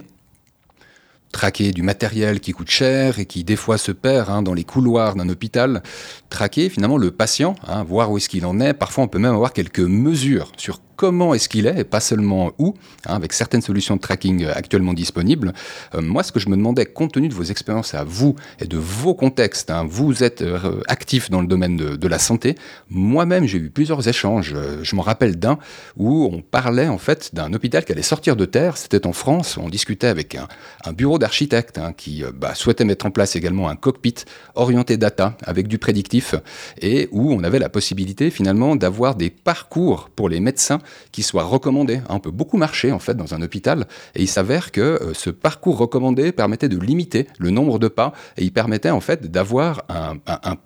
traquer 1.33 1.73
du 1.73 1.81
matériel 1.81 2.39
qui 2.39 2.53
coûte 2.53 2.69
cher 2.69 3.19
et 3.19 3.25
qui 3.25 3.43
des 3.43 3.57
fois 3.57 3.77
se 3.77 3.91
perd 3.91 4.29
hein, 4.29 4.41
dans 4.41 4.53
les 4.53 4.63
couloirs 4.63 5.15
d'un 5.15 5.27
hôpital, 5.27 5.83
traquer 6.29 6.69
finalement 6.69 6.97
le 6.97 7.11
patient, 7.11 7.55
hein, 7.67 7.83
voir 7.83 8.09
où 8.09 8.17
est-ce 8.17 8.29
qu'il 8.29 8.45
en 8.45 8.61
est. 8.61 8.73
Parfois, 8.73 9.03
on 9.03 9.07
peut 9.09 9.19
même 9.19 9.33
avoir 9.33 9.51
quelques 9.51 9.81
mesures 9.81 10.53
sur 10.55 10.79
comment 10.95 11.33
est-ce 11.33 11.49
qu'il 11.49 11.67
est 11.67 11.79
et 11.79 11.83
pas 11.83 11.99
seulement 11.99 12.51
où, 12.57 12.75
hein, 13.05 13.15
avec 13.15 13.33
certaines 13.33 13.61
solutions 13.61 13.95
de 13.95 14.01
tracking 14.01 14.43
euh, 14.43 14.53
actuellement 14.55 14.93
disponibles. 14.93 15.53
Euh, 15.95 16.01
moi, 16.01 16.23
ce 16.23 16.31
que 16.31 16.39
je 16.39 16.49
me 16.49 16.55
demandais, 16.55 16.85
compte 16.85 17.13
tenu 17.13 17.29
de 17.29 17.33
vos 17.33 17.43
expériences 17.43 17.93
à 17.93 18.03
vous 18.03 18.35
et 18.59 18.65
de 18.65 18.77
vos 18.77 19.13
contextes, 19.13 19.71
hein, 19.71 19.85
vous 19.87 20.23
êtes 20.23 20.41
euh, 20.41 20.81
actif 20.87 21.29
dans 21.29 21.41
le 21.41 21.47
domaine 21.47 21.77
de, 21.77 22.07
la 22.07 22.19
santé. 22.19 22.55
Moi-même, 22.89 23.45
j'ai 23.45 23.57
eu 23.57 23.69
plusieurs 23.69 24.07
échanges. 24.07 24.53
je 24.81 24.95
me 24.95 25.01
rappelle 25.01 25.39
d'un 25.39 25.57
où 25.97 26.29
on 26.31 26.41
parlait 26.41 26.89
en 26.89 26.97
fait 26.97 27.33
d'un 27.33 27.53
hôpital 27.53 27.85
qui 27.85 27.93
allait 27.93 28.01
sortir 28.01 28.35
de 28.35 28.45
terre. 28.45 28.77
C'était 28.77 29.07
en 29.07 29.13
France. 29.13 29.57
On 29.57 29.69
discutait 29.69 30.07
avec 30.07 30.35
un, 30.35 30.93
bureau 30.93 31.17
d'architectes 31.17 31.77
hein, 31.77 31.93
qui 31.95 32.23
bah, 32.35 32.55
souhaitait 32.55 32.83
mettre 32.83 33.05
en 33.05 33.11
place 33.11 33.35
également 33.35 33.69
un 33.69 33.75
cockpit 33.75 34.15
orienté 34.55 34.97
data 34.97 35.37
avec 35.43 35.67
du 35.67 35.77
prédictif 35.77 36.35
et 36.81 37.07
où 37.11 37.31
on 37.31 37.43
avait 37.43 37.57
la 37.57 37.69
possibilité 37.69 38.29
finalement 38.29 38.75
d'avoir 38.75 39.15
des 39.15 39.29
parcours 39.29 40.09
pour 40.15 40.29
les 40.29 40.39
médecins 40.39 40.79
qui 41.11 41.23
soit 41.23 41.43
recommandé. 41.43 42.01
On 42.09 42.19
peut 42.19 42.31
beaucoup 42.31 42.57
marcher 42.57 42.91
en 42.91 42.99
fait 42.99 43.15
dans 43.15 43.33
un 43.33 43.41
hôpital 43.41 43.87
et 44.15 44.21
il 44.21 44.27
s'avère 44.27 44.71
que 44.71 44.81
euh, 44.81 45.13
ce 45.13 45.29
parcours 45.29 45.77
recommandé 45.77 46.31
permettait 46.31 46.69
de 46.69 46.77
limiter 46.77 47.27
le 47.39 47.49
nombre 47.49 47.79
de 47.79 47.87
pas 47.87 48.13
et 48.37 48.43
il 48.43 48.51
permettait 48.51 48.89
en 48.89 49.01
fait 49.01 49.31
d'avoir 49.31 49.83
un, 49.89 50.15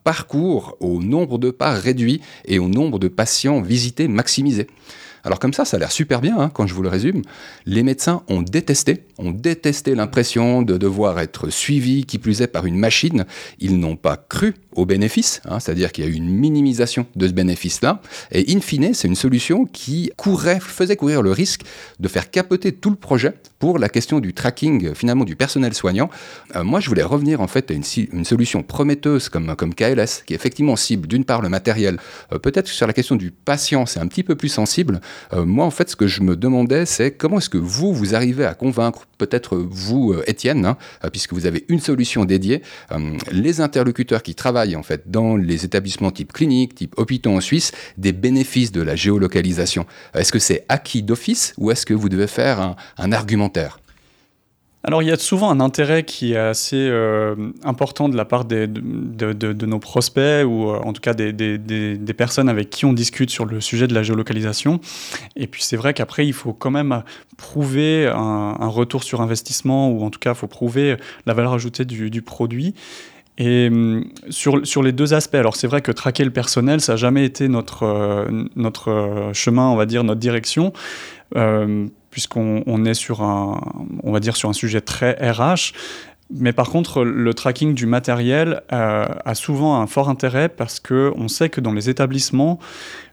parcours 0.04 0.78
au 0.80 1.02
nombre 1.02 1.38
de 1.38 1.52
pas 1.52 1.72
réduit 1.72 2.22
et 2.46 2.60
au 2.60 2.68
nombre 2.68 3.00
de 3.00 3.08
patients 3.08 3.62
visités 3.62 4.08
maximisé. 4.08 4.68
Alors 5.24 5.40
comme 5.40 5.54
ça, 5.54 5.66
ça 5.66 5.76
a 5.76 5.80
l'air 5.80 5.92
super 5.92 6.22
bien 6.22 6.40
hein, 6.40 6.50
quand 6.54 6.68
je 6.68 6.74
vous 6.74 6.84
le 6.84 6.90
résume. 6.90 7.22
Les 7.66 7.84
médecins 7.84 8.24
ont 8.30 8.42
détesté, 8.42 9.04
ont 9.18 9.32
détesté 9.32 9.94
l'impression 9.94 10.62
de 10.62 10.78
devoir 10.78 11.20
être 11.20 11.50
suivis, 11.50 12.06
qui 12.06 12.18
plus 12.18 12.42
est 12.42 12.48
par 12.48 12.66
une 12.66 12.78
machine. 12.78 13.26
Ils 13.60 13.78
n'ont 13.78 13.98
pas 13.98 14.16
cru 14.16 14.56
au 14.78 14.86
bénéfice, 14.86 15.42
hein, 15.46 15.60
c'est-à-dire 15.60 15.92
qu'il 15.92 16.06
y 16.06 16.08
a 16.08 16.10
eu 16.10 16.14
une 16.14 16.30
minimisation 16.30 17.06
de 17.16 17.28
ce 17.28 17.34
bénéfice-là. 17.34 18.02
Et 18.32 18.56
in 18.56 18.62
fine, 18.62 18.94
c'est 18.94 19.08
une 19.08 19.16
solution 19.16 19.66
qui 19.66 20.12
faisait 20.62 20.96
courir 20.96 21.22
le 21.22 21.32
risque 21.32 21.62
de 22.00 22.08
faire 22.08 22.30
capoter 22.32 22.72
tout 22.72 22.90
le 22.90 22.96
projet 22.96 23.34
pour 23.60 23.80
la 23.80 23.90
question 23.90 24.20
du 24.20 24.34
tracking 24.34 24.94
finalement 24.94 25.26
du 25.26 25.36
personnel 25.36 25.74
soignant. 25.74 26.10
Euh, 26.56 26.64
moi, 26.64 26.80
je 26.80 26.90
voulais 26.90 27.04
revenir 27.04 27.42
en 27.42 27.48
fait 27.48 27.72
à 27.72 27.74
une, 27.74 27.84
solution 28.24 28.64
prometteuse 28.64 29.30
comme, 29.30 29.56
comme 29.56 29.74
KLS, 29.74 30.24
qui 30.26 30.34
effectivement 30.34 30.76
cible 30.76 31.08
d'une 31.08 31.26
part 31.26 31.42
le 31.42 31.50
matériel, 31.50 31.98
euh, 32.32 32.40
peut-être 32.40 32.68
sur 32.68 32.88
la 32.88 32.94
question 32.94 33.16
du 33.16 33.32
patient, 33.32 33.86
c'est 33.86 34.00
un 34.00 34.08
petit 34.08 34.24
peu 34.24 34.36
plus 34.36 34.50
sensible, 34.50 35.02
euh, 35.34 35.46
moi, 35.46 35.66
en 35.66 35.72
fait, 35.72 35.90
ce 35.90 35.96
que 35.96 36.08
je 36.08 36.22
me 36.22 36.36
demandais, 36.36 36.86
c'est 36.86 37.12
comment 37.12 37.38
est-ce 37.38 37.50
que 37.50 37.58
vous, 37.58 37.94
vous 37.94 38.16
arrivez 38.16 38.46
à 38.46 38.54
convaincre, 38.54 39.06
peut-être 39.18 39.58
vous, 39.58 40.14
euh, 40.14 40.24
Étienne, 40.28 40.66
hein, 40.66 40.78
euh, 41.04 41.10
puisque 41.10 41.34
vous 41.34 41.46
avez 41.46 41.66
une 41.70 41.80
solution 41.80 42.26
dédiée, 42.26 42.62
les 43.32 43.62
interlocuteurs 43.62 44.24
qui 44.24 44.36
travaillent 44.36 44.67
en 44.76 44.84
fait 44.84 45.10
dans 45.10 45.36
les 45.36 45.66
établissements 45.66 46.12
type 46.12 46.34
clinique, 46.34 46.76
type 46.76 46.94
hôpitaux 46.98 47.32
en 47.32 47.42
Suisse, 47.42 47.72
des 47.98 48.12
bénéfices 48.12 48.72
de 48.72 48.82
la 48.82 48.96
géolocalisation. 48.96 49.86
Est-ce 50.14 50.32
que 50.32 50.40
c'est 50.40 50.66
acquis 50.70 51.04
d'office 51.04 51.54
ou 51.58 51.72
est-ce 51.72 51.86
que 51.86 51.94
vous 51.94 52.10
devez 52.10 52.28
faire 52.28 52.76
un 52.98 53.12
argumentaire? 53.12 53.80
Alors 54.88 55.02
il 55.02 55.10
y 55.10 55.12
a 55.12 55.18
souvent 55.18 55.52
un 55.52 55.60
intérêt 55.60 56.04
qui 56.04 56.32
est 56.32 56.38
assez 56.38 56.78
euh, 56.78 57.36
important 57.66 58.08
de 58.08 58.16
la 58.16 58.24
part 58.24 58.46
de, 58.46 59.66
nos 59.66 59.80
prospects 59.80 60.46
ou 60.46 60.70
euh, 60.70 60.80
en 60.80 60.94
tout 60.94 61.02
cas 61.02 61.14
des, 61.14 62.14
personnes 62.16 62.48
avec 62.48 62.70
qui 62.70 62.86
on 62.86 62.94
discute 62.94 63.30
sur 63.30 63.44
le 63.44 63.60
sujet 63.60 63.88
de 63.88 63.94
la 63.94 64.02
géolocalisation. 64.02 64.80
Et 65.36 65.48
puis 65.48 65.62
c'est 65.62 65.76
vrai 65.76 65.94
qu'après 65.94 66.26
il 66.26 66.32
faut 66.32 66.54
quand 66.54 66.72
même 66.72 67.04
prouver 67.36 68.08
un, 68.08 68.68
retour 68.68 69.04
sur 69.04 69.20
investissement 69.20 69.90
ou 69.90 70.06
en 70.06 70.10
tout 70.10 70.20
cas 70.20 70.32
il 70.32 70.38
faut 70.38 70.48
prouver 70.48 70.96
la 71.26 71.34
valeur 71.34 71.52
ajoutée 71.52 71.84
du 71.84 72.22
produit. 72.22 72.74
Et 73.38 73.68
hum, 73.68 74.06
sur, 74.30 74.66
sur, 74.66 74.82
les 74.82 74.92
deux 74.92 75.14
aspects, 75.14 75.36
alors 75.36 75.56
c'est 75.56 75.68
vrai 75.68 75.82
que 75.82 75.92
traquer 75.92 76.24
le 76.24 76.32
personnel, 76.32 76.82
ça 76.82 76.94
n'a 76.94 76.98
jamais 76.98 77.26
été 77.26 77.48
notre, 77.48 77.84
euh, 77.84 78.46
notre 78.56 79.32
chemin, 79.34 79.68
on 79.68 79.76
va 79.76 79.86
dire, 79.86 80.04
notre 80.04 80.20
direction 80.20 80.74
puisqu'on 82.18 82.86
est 82.86 82.96
sur 82.96 83.22
un, 83.22 83.62
on 84.02 84.12
va 84.12 84.20
dire 84.20 84.36
sur 84.36 84.50
un 84.50 84.54
sujet 84.54 84.82
très 84.82 85.12
RH. 85.12 85.74
Mais 86.32 86.52
par 86.52 86.70
contre, 86.72 87.04
le 87.04 87.32
tracking 87.36 87.76
du 87.76 87.86
matériel 87.86 88.64
euh, 88.74 89.06
a 89.24 89.36
souvent 89.36 89.80
un 89.80 89.86
fort 89.86 90.10
intérêt 90.10 90.50
parce 90.50 90.80
que 90.80 91.14
on 91.16 91.28
sait 91.28 91.50
que 91.50 91.62
dans 91.62 91.74
les 91.74 91.92
établissements, 91.92 92.58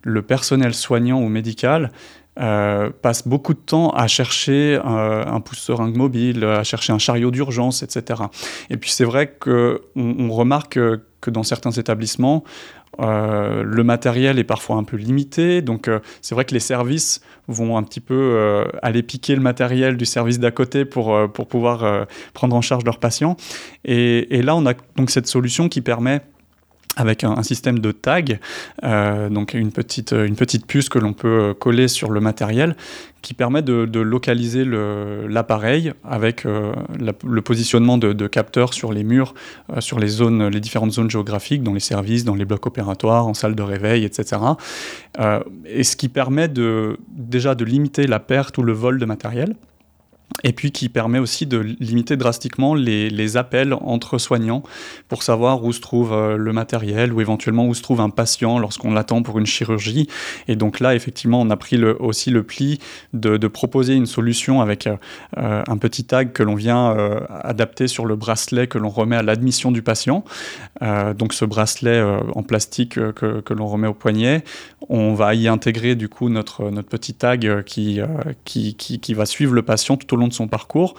le 0.02 0.22
personnel 0.22 0.72
soignant 0.72 1.20
ou 1.20 1.28
médical 1.28 1.92
euh, 2.40 2.90
passe 3.00 3.28
beaucoup 3.28 3.54
de 3.54 3.60
temps 3.60 3.90
à 3.90 4.08
chercher 4.08 4.80
euh, 4.84 5.24
un 5.24 5.40
pouce-seringue 5.40 5.96
mobile, 5.96 6.44
à 6.44 6.64
chercher 6.64 6.92
un 6.92 6.98
chariot 6.98 7.30
d'urgence, 7.30 7.84
etc. 7.84 8.22
Et 8.70 8.76
puis 8.76 8.90
c'est 8.90 9.04
vrai 9.04 9.36
qu'on 9.38 9.78
on 9.94 10.30
remarque 10.32 10.78
que 11.20 11.30
dans 11.30 11.44
certains 11.44 11.70
établissements, 11.70 12.42
euh, 13.00 13.62
le 13.64 13.84
matériel 13.84 14.40
est 14.40 14.44
parfois 14.44 14.76
un 14.76 14.84
peu 14.84 14.96
limité, 14.96 15.62
donc 15.62 15.88
c'est 16.22 16.34
vrai 16.34 16.44
que 16.44 16.54
les 16.54 16.60
services 16.60 17.20
vont 17.46 17.76
un 17.76 17.82
petit 17.84 18.00
peu 18.00 18.64
aller 18.82 19.02
piquer 19.02 19.36
le 19.36 19.42
matériel 19.42 19.96
du 19.96 20.04
service 20.04 20.40
d'à 20.40 20.50
côté 20.50 20.84
pour, 20.84 21.16
pour 21.32 21.46
pouvoir 21.46 22.06
prendre 22.32 22.56
en 22.56 22.60
charge 22.62 22.84
leurs 22.84 22.98
patients. 22.98 23.36
Et, 23.84 24.42
là, 24.42 24.56
on 24.56 24.66
a 24.66 24.74
donc 24.96 25.10
cette 25.10 25.26
solution 25.28 25.68
qui 25.68 25.80
permet 25.80 26.20
avec 26.96 27.24
un, 27.24 27.42
système 27.42 27.78
de 27.78 27.92
tag, 27.92 28.40
euh, 28.84 29.28
donc 29.28 29.54
une 29.54 29.72
petite, 29.72 30.12
une 30.12 30.36
petite 30.36 30.66
puce 30.66 30.88
que 30.88 30.98
l'on 30.98 31.12
peut 31.12 31.54
coller 31.58 31.88
sur 31.88 32.10
le 32.10 32.20
matériel, 32.20 32.76
qui 33.22 33.34
permet 33.34 33.62
de, 33.62 34.00
localiser 34.00 34.64
l'appareil 34.66 35.92
avec 36.04 36.44
euh, 36.44 36.74
le 36.98 37.42
positionnement 37.42 37.98
de, 37.98 38.26
capteurs 38.26 38.74
sur 38.74 38.92
les 38.92 39.04
murs, 39.04 39.34
euh, 39.72 39.80
sur 39.80 39.98
les 39.98 40.08
zones, 40.08 40.48
les 40.48 40.60
différentes 40.60 40.92
zones 40.92 41.10
géographiques, 41.10 41.62
dans 41.62 41.74
les 41.74 41.80
services, 41.80 42.24
dans 42.24 42.34
les 42.34 42.44
blocs 42.44 42.66
opératoires, 42.66 43.26
en 43.26 43.34
salle 43.34 43.54
de 43.54 43.62
réveil, 43.62 44.04
etc. 44.04 44.40
et 45.66 45.84
ce 45.84 45.96
qui 45.96 46.08
permet 46.08 46.48
de, 46.48 46.98
déjà 47.08 47.54
de 47.54 47.64
limiter 47.64 48.06
la 48.06 48.20
perte 48.20 48.58
ou 48.58 48.62
le 48.62 48.72
vol 48.72 48.98
de 48.98 49.04
matériel. 49.04 49.56
Et 50.42 50.52
puis 50.52 50.72
qui 50.72 50.88
permet 50.88 51.18
aussi 51.18 51.46
de 51.46 51.58
limiter 51.58 52.16
drastiquement 52.16 52.74
les, 52.74 53.36
appels 53.36 53.72
entre 53.72 54.18
soignants 54.18 54.62
pour 55.08 55.22
savoir 55.22 55.64
où 55.64 55.72
se 55.72 55.80
trouve 55.80 56.12
euh, 56.12 56.36
le 56.36 56.52
matériel 56.52 57.12
ou 57.12 57.20
éventuellement 57.20 57.66
où 57.66 57.74
se 57.74 57.82
trouve 57.82 58.00
un 58.00 58.10
patient 58.10 58.58
lorsqu'on 58.58 58.92
l'attend 58.92 59.22
pour 59.22 59.38
une 59.38 59.46
chirurgie. 59.46 60.08
Et 60.46 60.56
donc 60.56 60.78
là, 60.78 60.94
effectivement, 60.94 61.40
on 61.40 61.50
a 61.50 61.56
pris 61.56 61.82
aussi 61.82 62.30
le 62.30 62.42
pli 62.42 62.78
de, 63.12 63.48
proposer 63.48 63.94
une 63.94 64.06
solution 64.06 64.60
avec 64.60 64.86
euh, 64.86 64.96
euh, 65.38 65.62
un 65.66 65.76
petit 65.78 66.04
tag 66.04 66.32
que 66.32 66.42
l'on 66.42 66.54
vient 66.54 66.94
adapter 67.42 67.88
sur 67.88 68.04
le 68.04 68.16
bracelet 68.16 68.66
que 68.66 68.78
l'on 68.78 68.88
remet 68.88 69.16
à 69.16 69.22
l'admission 69.22 69.70
du 69.70 69.82
patient. 69.82 70.24
donc 70.80 71.32
ce 71.32 71.44
bracelet 71.44 72.02
en 72.34 72.42
plastique 72.42 72.94
que, 72.94 73.40
que 73.40 73.54
l'on 73.54 73.66
remet 73.66 73.86
au 73.86 73.94
poignet, 73.94 74.42
on 74.88 75.14
va 75.14 75.34
y 75.34 75.46
intégrer 75.46 75.94
du 75.94 76.08
coup 76.08 76.28
notre, 76.28 76.70
notre 76.70 76.88
petit 76.88 77.14
tag 77.14 77.62
qui, 77.64 78.00
qui, 78.44 78.74
qui, 78.74 78.98
qui 78.98 79.14
va 79.14 79.26
suivre 79.26 79.54
le 79.54 79.62
patient 79.62 79.96
tout 79.96 80.12
au 80.14 80.16
long 80.16 80.23
de 80.28 80.32
son 80.32 80.48
parcours 80.48 80.94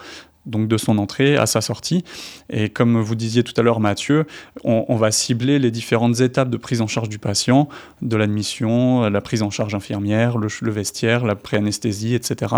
donc 0.46 0.68
de 0.68 0.76
son 0.76 0.98
entrée 0.98 1.36
à 1.36 1.46
sa 1.46 1.60
sortie. 1.60 2.04
Et 2.50 2.70
comme 2.70 3.00
vous 3.00 3.14
disiez 3.14 3.42
tout 3.42 3.52
à 3.56 3.62
l'heure, 3.62 3.80
Mathieu, 3.80 4.26
on, 4.64 4.96
va 4.96 5.10
cibler 5.10 5.58
les 5.58 5.70
différentes 5.70 6.20
étapes 6.20 6.48
de 6.48 6.56
prise 6.56 6.80
en 6.80 6.86
charge 6.86 7.08
du 7.08 7.18
patient, 7.18 7.68
de 8.00 8.16
l'admission, 8.16 9.10
la 9.10 9.20
prise 9.20 9.42
en 9.42 9.50
charge 9.50 9.74
infirmière, 9.74 10.38
le, 10.38 10.48
vestiaire, 10.70 11.24
la 11.26 11.34
pré-anesthésie, 11.34 12.14
etc., 12.14 12.54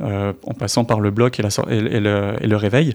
euh, 0.00 0.32
en 0.46 0.54
passant 0.54 0.84
par 0.84 1.00
le 1.00 1.10
bloc 1.10 1.38
et, 1.38 1.42
le, 1.42 2.56
réveil. 2.56 2.94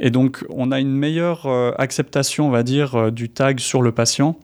Et 0.00 0.10
donc, 0.10 0.44
on 0.50 0.72
a 0.72 0.80
une 0.80 0.92
meilleure 0.92 1.46
euh, 1.46 1.72
acceptation, 1.78 2.48
on 2.48 2.50
va 2.50 2.62
dire, 2.62 2.96
euh, 2.96 3.10
du 3.10 3.28
tag 3.28 3.60
sur 3.60 3.82
le 3.82 3.92
patient 3.92 4.36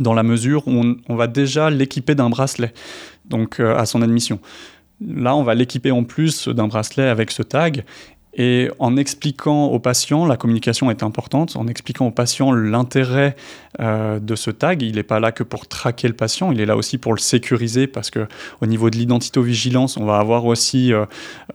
dans 0.00 0.14
la 0.14 0.22
mesure 0.22 0.66
où 0.66 0.72
on, 0.72 0.96
on 1.08 1.16
va 1.16 1.28
déjà 1.28 1.70
l'équiper 1.70 2.14
d'un 2.14 2.28
bracelet, 2.28 2.74
donc 3.24 3.58
à 3.58 3.86
son 3.86 4.02
admission. 4.02 4.38
Là, 5.00 5.36
on 5.36 5.42
va 5.42 5.54
l'équiper 5.54 5.90
en 5.90 6.04
plus 6.04 6.48
d'un 6.48 6.68
bracelet 6.68 7.08
avec 7.08 7.30
ce 7.30 7.42
tag. 7.42 7.84
Et 8.40 8.70
en 8.78 8.96
expliquant 8.96 9.66
aux 9.66 9.80
patients, 9.80 10.24
la 10.24 10.36
communication 10.36 10.92
est 10.92 11.02
importante, 11.02 11.56
en 11.56 11.66
expliquant 11.66 12.06
aux 12.06 12.12
patients 12.12 12.52
l'intérêt 12.52 13.34
euh, 13.80 14.20
de 14.20 14.36
ce 14.36 14.52
tag, 14.52 14.82
il 14.82 14.94
n'est 14.94 15.02
pas 15.02 15.18
là 15.18 15.32
que 15.32 15.42
pour 15.42 15.66
traquer 15.66 16.06
le 16.06 16.14
patient, 16.14 16.52
il 16.52 16.60
est 16.60 16.66
là 16.66 16.76
aussi 16.76 16.98
pour 16.98 17.14
le 17.14 17.18
sécuriser 17.18 17.88
parce 17.88 18.10
que 18.10 18.28
au 18.60 18.66
niveau 18.66 18.90
de 18.90 18.96
l'identito-vigilance, 18.96 19.96
on 19.96 20.04
va 20.04 20.18
avoir 20.18 20.44
aussi 20.44 20.92
euh, 20.92 21.04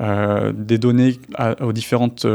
euh, 0.02 0.52
des 0.54 0.78
données 0.78 1.20
aux 1.62 1.72
différentes 1.72 2.28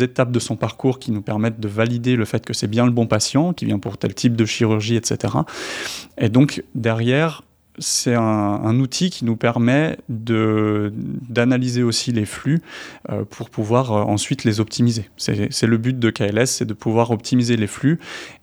étapes 0.00 0.32
de 0.32 0.38
son 0.38 0.56
parcours 0.56 0.98
qui 0.98 1.10
nous 1.10 1.22
permettent 1.22 1.60
de 1.60 1.68
valider 1.68 2.14
le 2.14 2.26
fait 2.26 2.44
que 2.44 2.52
c'est 2.52 2.66
bien 2.66 2.84
le 2.84 2.92
bon 2.92 3.06
patient, 3.06 3.54
qui 3.54 3.64
vient 3.64 3.78
pour 3.78 3.96
tel 3.96 4.12
type 4.12 4.36
de 4.36 4.44
chirurgie, 4.44 4.96
etc. 4.96 5.32
Et 6.18 6.28
donc 6.28 6.62
derrière, 6.74 7.42
c'est 7.78 8.14
un, 8.14 8.78
outil 8.78 9.10
qui 9.10 9.24
nous 9.24 9.36
permet 9.36 9.96
d'analyser 10.08 11.82
aussi 11.82 12.12
les 12.12 12.24
flux 12.24 12.60
euh, 13.10 13.24
pour 13.28 13.50
pouvoir 13.50 13.92
euh, 13.92 14.02
ensuite 14.02 14.44
les 14.44 14.60
optimiser. 14.60 15.08
C'est 15.16 15.66
le 15.66 15.76
but 15.76 15.98
de 15.98 16.10
KLS, 16.10 16.46
c'est 16.46 16.64
de 16.64 16.74
pouvoir 16.74 17.10
optimiser 17.10 17.56
les 17.56 17.66
flux 17.66 17.98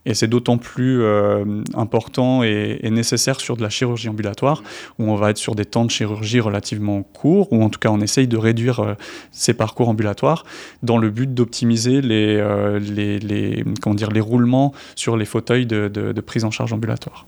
et 0.06 0.14
c'est 0.14 0.28
d'autant 0.28 0.58
plus 0.58 1.02
euh, 1.02 1.64
important 1.74 2.44
et, 2.44 2.80
nécessaire 2.90 3.42
sur 3.42 3.58
de 3.58 3.62
la 3.62 3.70
chirurgie 3.70 4.08
ambulatoire 4.08 4.64
où 5.00 5.10
on 5.10 5.16
va 5.16 5.32
être 5.32 5.38
sur 5.38 5.56
des 5.56 5.66
temps 5.66 5.86
de 5.86 5.92
chirurgie 5.92 6.40
relativement 6.40 7.04
courts 7.04 7.52
ou 7.52 7.62
en 7.62 7.70
tout 7.70 7.80
cas 7.80 7.90
on 7.90 8.00
essaye 8.00 8.28
de 8.28 8.38
réduire 8.38 8.96
ces 9.32 9.54
parcours 9.54 9.90
ambulatoires 9.90 10.46
dans 10.82 10.98
le 10.98 11.10
but 11.10 11.34
d'optimiser 11.34 12.02
les, 12.02 12.38
les, 12.80 13.20
les 13.20 14.22
roulements 14.22 14.74
sur 14.96 15.18
les 15.18 15.26
fauteuils 15.26 15.66
de 15.66 16.22
prise 16.22 16.46
en 16.46 16.52
charge 16.52 16.72
ambulatoire. 16.72 17.26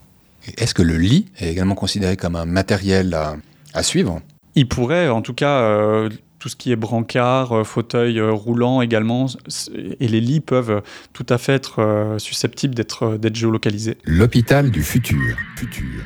Est-ce 0.58 0.74
que 0.74 0.82
le 0.82 0.98
lit 0.98 1.28
est 1.40 1.52
également 1.52 1.76
considéré 1.76 2.18
comme 2.18 2.36
un 2.36 2.46
matériel 2.46 3.18
à, 3.74 3.84
suivre? 3.84 4.22
Il 4.56 4.68
pourrait, 4.68 5.10
en 5.10 5.22
tout 5.22 5.34
cas, 5.34 5.60
euh, 5.60 6.10
tout 6.40 6.50
ce 6.50 6.56
qui 6.56 6.72
est 6.72 6.76
brancard, 6.76 7.52
euh, 7.52 7.64
fauteuil 7.64 8.20
euh, 8.20 8.32
roulant 8.32 8.82
également, 8.82 9.28
et 10.00 10.08
les 10.08 10.22
lits 10.22 10.40
peuvent 10.40 10.82
tout 11.14 11.26
à 11.30 11.38
fait 11.38 11.54
être 11.54 12.16
susceptibles 12.18 12.74
d'être 12.74 13.20
géolocalisés. 13.34 13.98
L'hôpital 14.06 14.72
du 14.72 14.82
futur. 14.82 15.38
futur. 15.56 16.04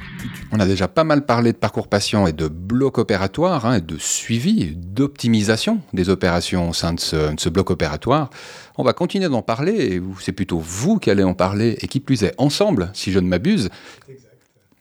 On 0.54 0.60
a 0.60 0.66
déjà 0.66 0.90
pas 0.90 1.06
mal 1.06 1.26
parlé 1.26 1.54
de 1.54 1.58
parcours 1.58 1.88
patient 1.88 2.28
et 2.28 2.34
de 2.34 2.50
bloc 2.50 2.98
opératoire, 2.98 3.66
hein, 3.66 3.78
et 3.78 3.82
de 3.82 3.98
suivi, 3.98 4.76
d'optimisation 4.76 5.80
des 5.94 6.10
opérations 6.10 6.70
au 6.70 6.74
sein 6.74 6.94
de 6.94 7.00
ce, 7.00 7.50
bloc 7.50 7.72
opératoire. 7.72 8.30
On 8.78 8.84
va 8.84 8.92
continuer 8.92 9.30
d'en 9.30 9.42
parler, 9.42 9.96
et 9.96 10.02
c'est 10.20 10.34
plutôt 10.34 10.60
vous 10.60 11.00
qui 11.00 11.10
allez 11.10 11.24
en 11.24 11.34
parler, 11.34 11.78
et 11.80 11.88
qui 11.88 12.02
plus 12.02 12.24
est 12.24 12.34
ensemble, 12.38 12.90
si 12.94 13.14
je 13.14 13.20
ne 13.20 13.28
m'abuse. 13.28 13.70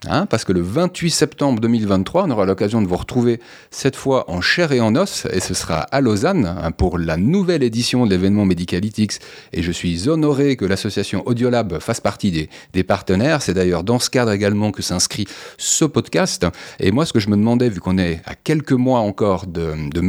Hein, 0.09 0.25
parce 0.25 0.45
que 0.45 0.53
le 0.53 0.63
28 0.63 1.11
septembre 1.11 1.61
2023, 1.61 2.25
on 2.25 2.31
aura 2.31 2.47
l'occasion 2.47 2.81
de 2.81 2.87
vous 2.87 2.97
retrouver 2.97 3.39
cette 3.71 3.97
fois 3.97 4.31
en 4.31 4.41
chair 4.41 4.73
et 4.73 4.81
en 4.81 4.97
os, 4.97 5.27
et 5.31 5.41
ce 5.41 5.53
sera 5.53 5.81
à 5.81 6.01
Lausanne 6.01 6.47
hein, 6.47 6.71
pour 6.71 6.99
la 6.99 7.19
nouvelle 7.19 7.63
édition 7.63 8.07
de 8.07 8.11
l'événement 8.11 8.47
Medicalytics. 8.47 9.21
Et 9.53 9.63
je 9.63 9.71
suis 9.71 10.09
honoré 10.09 10.57
que 10.57 10.65
l'association 10.65 11.23
Audiolab 11.27 11.81
fasse 11.81 12.01
partie 12.01 12.49
des, 12.73 12.83
partenaires. 12.83 13.43
C'est 13.43 13.53
d'ailleurs 13.53 13.85
dans 13.85 13.99
ce 13.99 14.09
cadre 14.09 14.33
également 14.33 14.71
que 14.71 14.81
s'inscrit 14.81 15.27
ce 15.59 15.85
podcast. 15.85 16.47
Et 16.79 16.93
moi, 16.93 17.05
ce 17.05 17.13
que 17.13 17.21
je 17.21 17.29
me 17.29 17.37
demandais, 17.37 17.69
vu 17.69 17.81
qu'on 17.81 17.99
est 17.99 18.23
à 18.25 18.35
quelques 18.35 18.73
mois 18.73 19.01
encore 19.01 19.47
de, 19.47 19.75
de 19.91 20.01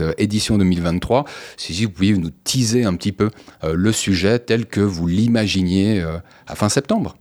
euh, 0.00 0.12
édition 0.16 0.56
2023, 0.56 1.24
si 1.58 1.84
vous 1.84 1.90
pouviez 1.90 2.16
nous 2.16 2.30
teaser 2.44 2.84
un 2.84 2.94
petit 2.94 3.12
peu 3.12 3.28
euh, 3.62 3.74
le 3.74 3.92
sujet 3.92 4.38
tel 4.38 4.64
que 4.64 4.80
vous 4.80 5.06
l'imaginiez 5.06 6.00
euh, 6.00 6.16
à 6.46 6.54
fin 6.54 6.70
septembre. 6.70 7.16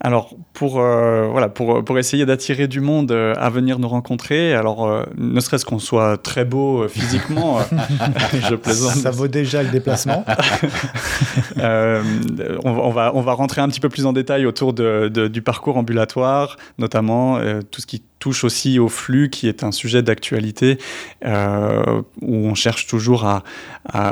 Alors, 0.00 0.36
pour, 0.52 0.78
euh, 0.78 1.26
voilà, 1.26 1.48
pour, 1.48 1.84
pour 1.84 1.98
essayer 1.98 2.24
d'attirer 2.24 2.68
du 2.68 2.80
monde 2.80 3.10
euh, 3.10 3.34
à 3.36 3.50
venir 3.50 3.80
nous 3.80 3.88
rencontrer, 3.88 4.54
alors, 4.54 4.86
euh, 4.86 5.02
ne 5.16 5.40
serait-ce 5.40 5.64
qu'on 5.64 5.80
soit 5.80 6.18
très 6.18 6.44
beau 6.44 6.86
physiquement, 6.86 7.58
je 8.48 8.54
plaisante. 8.54 8.92
Ça 8.92 9.10
vaut 9.10 9.26
déjà 9.26 9.62
le 9.64 9.70
déplacement. 9.70 10.24
on, 11.56 12.90
va, 12.90 13.10
on 13.14 13.20
va 13.22 13.32
rentrer 13.32 13.60
un 13.60 13.68
petit 13.68 13.80
peu 13.80 13.88
plus 13.88 14.06
en 14.06 14.12
détail 14.12 14.46
autour 14.46 14.72
de, 14.72 15.08
du 15.08 15.42
parcours 15.42 15.76
ambulatoire, 15.76 16.58
notamment 16.78 17.40
tout 17.70 17.80
ce 17.80 17.86
qui 17.86 18.02
touche 18.18 18.44
aussi 18.44 18.78
au 18.78 18.88
flux, 18.88 19.30
qui 19.30 19.48
est 19.48 19.62
un 19.64 19.72
sujet 19.72 20.02
d'actualité, 20.02 20.78
euh, 21.24 22.02
où 22.20 22.34
on 22.34 22.54
cherche 22.54 22.86
toujours 22.86 23.24
à, 23.24 23.42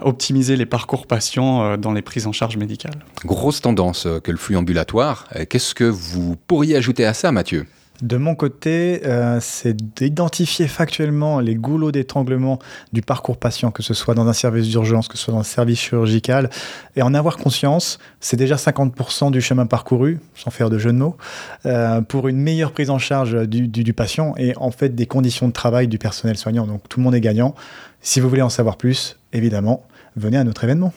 optimiser 0.04 0.56
les 0.56 0.66
parcours 0.66 1.06
patients 1.06 1.62
euh, 1.62 1.76
dans 1.76 1.92
les 1.92 2.02
prises 2.02 2.26
en 2.26 2.32
charge 2.32 2.56
médicales. 2.56 3.04
Grosse 3.24 3.60
tendance 3.60 4.06
euh, 4.06 4.20
que 4.20 4.30
le 4.30 4.38
flux 4.38 4.56
ambulatoire. 4.56 5.28
Qu'est-ce 5.50 5.74
que 5.74 5.84
vous 5.84 6.36
pourriez 6.46 6.76
ajouter 6.76 7.04
à 7.04 7.14
ça, 7.14 7.32
Mathieu? 7.32 7.66
De 8.02 8.16
mon 8.16 8.34
côté, 8.34 9.00
euh, 9.06 9.38
c'est 9.40 9.76
d'identifier 9.76 10.68
factuellement 10.68 11.40
les 11.40 11.54
goulots 11.54 11.92
d'étranglement 11.92 12.58
du 12.92 13.02
parcours 13.02 13.38
patient, 13.38 13.70
que 13.70 13.82
ce 13.82 13.94
soit 13.94 14.14
dans 14.14 14.28
un 14.28 14.32
service 14.32 14.68
d'urgence, 14.68 15.08
que 15.08 15.16
ce 15.16 15.24
soit 15.24 15.34
dans 15.34 15.40
un 15.40 15.44
service 15.44 15.80
chirurgical, 15.80 16.50
et 16.94 17.02
en 17.02 17.14
avoir 17.14 17.36
conscience, 17.36 17.98
c'est 18.20 18.36
déjà 18.36 18.56
50% 18.56 19.30
du 19.30 19.40
chemin 19.40 19.66
parcouru, 19.66 20.20
sans 20.34 20.50
faire 20.50 20.68
de 20.68 20.78
jeu 20.78 20.92
de 20.92 20.98
mots, 20.98 21.16
euh, 21.64 22.00
pour 22.02 22.28
une 22.28 22.38
meilleure 22.38 22.72
prise 22.72 22.90
en 22.90 22.98
charge 22.98 23.46
du, 23.46 23.68
du, 23.68 23.92
patient 23.92 24.34
et 24.36 24.52
en 24.56 24.70
fait 24.70 24.94
des 24.94 25.06
conditions 25.06 25.48
de 25.48 25.52
travail 25.52 25.88
du 25.88 25.98
personnel 25.98 26.36
soignant. 26.36 26.66
Donc 26.66 26.88
tout 26.88 27.00
le 27.00 27.04
monde 27.04 27.14
est 27.14 27.20
gagnant. 27.20 27.54
Si 28.02 28.20
vous 28.20 28.28
voulez 28.28 28.42
en 28.42 28.50
savoir 28.50 28.76
plus, 28.76 29.18
évidemment, 29.32 29.86
venez 30.16 30.36
à 30.36 30.44
notre 30.44 30.64
événement. 30.64 30.92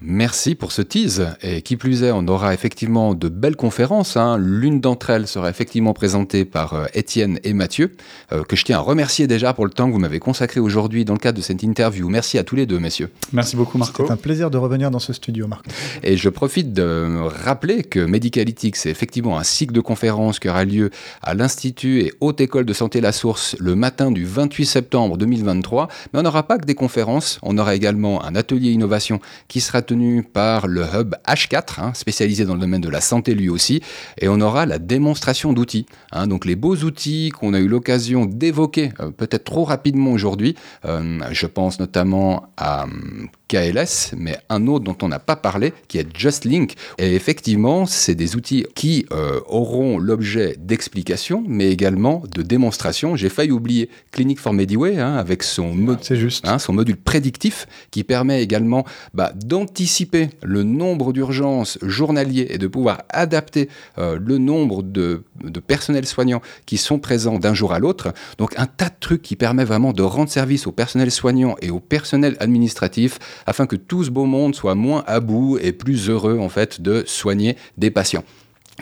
Merci 0.00 0.54
pour 0.54 0.72
ce 0.72 0.82
tease. 0.82 1.28
Et 1.42 1.62
qui 1.62 1.76
plus 1.76 2.02
est, 2.02 2.10
on 2.10 2.26
aura 2.26 2.52
effectivement 2.52 3.14
de 3.14 3.28
belles 3.28 3.56
conférences. 3.56 4.16
Hein. 4.16 4.36
L'une 4.38 4.80
d'entre 4.80 5.10
elles 5.10 5.26
sera 5.26 5.48
effectivement 5.48 5.94
présentée 5.94 6.44
par 6.44 6.74
euh, 6.74 6.86
Étienne 6.94 7.38
et 7.44 7.52
Mathieu, 7.52 7.92
euh, 8.32 8.42
que 8.42 8.56
je 8.56 8.64
tiens 8.64 8.78
à 8.78 8.80
remercier 8.80 9.26
déjà 9.26 9.54
pour 9.54 9.64
le 9.64 9.70
temps 9.70 9.86
que 9.86 9.92
vous 9.92 9.98
m'avez 9.98 10.18
consacré 10.18 10.60
aujourd'hui 10.60 11.04
dans 11.04 11.14
le 11.14 11.18
cadre 11.18 11.38
de 11.38 11.42
cette 11.42 11.62
interview. 11.62 12.08
Merci 12.08 12.38
à 12.38 12.44
tous 12.44 12.56
les 12.56 12.66
deux, 12.66 12.78
messieurs. 12.78 13.08
Merci 13.32 13.56
beaucoup, 13.56 13.78
Marco. 13.78 14.04
C'est 14.06 14.12
un 14.12 14.16
plaisir 14.16 14.50
de 14.50 14.58
revenir 14.58 14.90
dans 14.90 14.98
ce 14.98 15.12
studio, 15.12 15.46
Marco. 15.46 15.70
Et 16.02 16.16
je 16.16 16.28
profite 16.28 16.72
de 16.72 17.20
rappeler 17.44 17.82
que 17.82 18.00
Medicalytics, 18.00 18.76
c'est 18.76 18.90
effectivement 18.90 19.38
un 19.38 19.44
cycle 19.44 19.72
de 19.72 19.80
conférences 19.80 20.38
qui 20.38 20.48
aura 20.48 20.64
lieu 20.64 20.90
à 21.22 21.34
l'Institut 21.34 22.00
et 22.00 22.12
Haute 22.20 22.40
École 22.40 22.64
de 22.64 22.72
Santé 22.72 23.00
La 23.00 23.12
Source 23.12 23.56
le 23.60 23.76
matin 23.76 24.10
du 24.10 24.24
28 24.24 24.66
septembre 24.66 25.16
2023. 25.16 25.88
Mais 26.12 26.18
on 26.18 26.22
n'aura 26.22 26.42
pas 26.46 26.58
que 26.58 26.66
des 26.66 26.74
conférences, 26.74 27.38
on 27.42 27.56
aura 27.58 27.74
également 27.74 28.24
un 28.24 28.34
atelier 28.34 28.70
innovation 28.70 29.20
qui 29.46 29.60
sera 29.60 29.82
tenu 29.84 30.22
par 30.24 30.66
le 30.66 30.82
hub 30.82 31.14
H4, 31.26 31.80
hein, 31.80 31.92
spécialisé 31.94 32.44
dans 32.44 32.54
le 32.54 32.60
domaine 32.60 32.80
de 32.80 32.88
la 32.88 33.00
santé 33.00 33.34
lui 33.34 33.48
aussi, 33.48 33.80
et 34.20 34.28
on 34.28 34.40
aura 34.40 34.66
la 34.66 34.78
démonstration 34.78 35.52
d'outils. 35.52 35.86
Hein. 36.12 36.26
donc 36.26 36.44
les 36.44 36.56
beaux 36.56 36.76
outils 36.76 37.30
qu'on 37.30 37.54
a 37.54 37.60
eu 37.60 37.68
l'occasion 37.68 38.26
d'évoquer 38.26 38.92
euh, 39.00 39.10
peut-être 39.10 39.44
trop 39.44 39.64
rapidement 39.64 40.10
aujourd'hui, 40.10 40.56
euh, 40.84 41.20
je 41.30 41.46
pense 41.46 41.78
notamment 41.78 42.48
à 42.56 42.84
hum, 42.84 43.28
KLS, 43.54 44.14
mais 44.16 44.36
un 44.48 44.66
autre 44.66 44.84
dont 44.84 44.96
on 45.02 45.08
n'a 45.08 45.18
pas 45.18 45.36
parlé, 45.36 45.72
qui 45.88 45.98
est 45.98 46.16
JustLink. 46.16 46.74
Et 46.98 47.14
effectivement, 47.14 47.86
c'est 47.86 48.14
des 48.14 48.36
outils 48.36 48.66
qui 48.74 49.06
euh, 49.12 49.40
auront 49.46 49.98
l'objet 49.98 50.56
d'explication, 50.58 51.44
mais 51.46 51.70
également 51.70 52.22
de 52.34 52.42
démonstration. 52.42 53.16
J'ai 53.16 53.28
failli 53.28 53.52
oublier 53.52 53.90
Clinic 54.10 54.40
for 54.40 54.52
Mediway, 54.52 54.98
hein, 54.98 55.14
avec 55.14 55.42
son, 55.42 55.74
juste. 56.10 56.46
son 56.58 56.72
module 56.72 56.96
prédictif, 56.96 57.66
qui 57.90 58.02
permet 58.02 58.42
également 58.42 58.84
bah, 59.12 59.32
d'anticiper 59.34 59.74
d'anticiper 59.74 60.30
le 60.42 60.62
nombre 60.62 61.12
d'urgences 61.12 61.78
journaliers 61.82 62.46
et 62.50 62.58
de 62.58 62.66
pouvoir 62.66 63.02
adapter 63.10 63.68
euh, 63.98 64.18
le 64.20 64.38
nombre 64.38 64.82
de, 64.82 65.24
de 65.42 65.60
personnels 65.60 66.06
soignants 66.06 66.40
qui 66.64 66.76
sont 66.76 66.98
présents 66.98 67.38
d'un 67.38 67.54
jour 67.54 67.72
à 67.72 67.78
l'autre. 67.78 68.12
Donc 68.38 68.54
un 68.56 68.66
tas 68.66 68.88
de 68.88 68.94
trucs 69.00 69.22
qui 69.22 69.36
permet 69.36 69.64
vraiment 69.64 69.92
de 69.92 70.02
rendre 70.02 70.30
service 70.30 70.66
au 70.66 70.72
personnel 70.72 71.10
soignant 71.10 71.56
et 71.60 71.70
au 71.70 71.80
personnel 71.80 72.36
administratif 72.40 73.18
afin 73.46 73.66
que 73.66 73.76
tout 73.76 74.04
ce 74.04 74.10
beau 74.10 74.24
monde 74.24 74.54
soit 74.54 74.74
moins 74.74 75.04
à 75.06 75.20
bout 75.20 75.58
et 75.58 75.72
plus 75.72 76.08
heureux 76.08 76.38
en 76.38 76.48
fait 76.48 76.80
de 76.80 77.04
soigner 77.06 77.56
des 77.78 77.90
patients. 77.90 78.24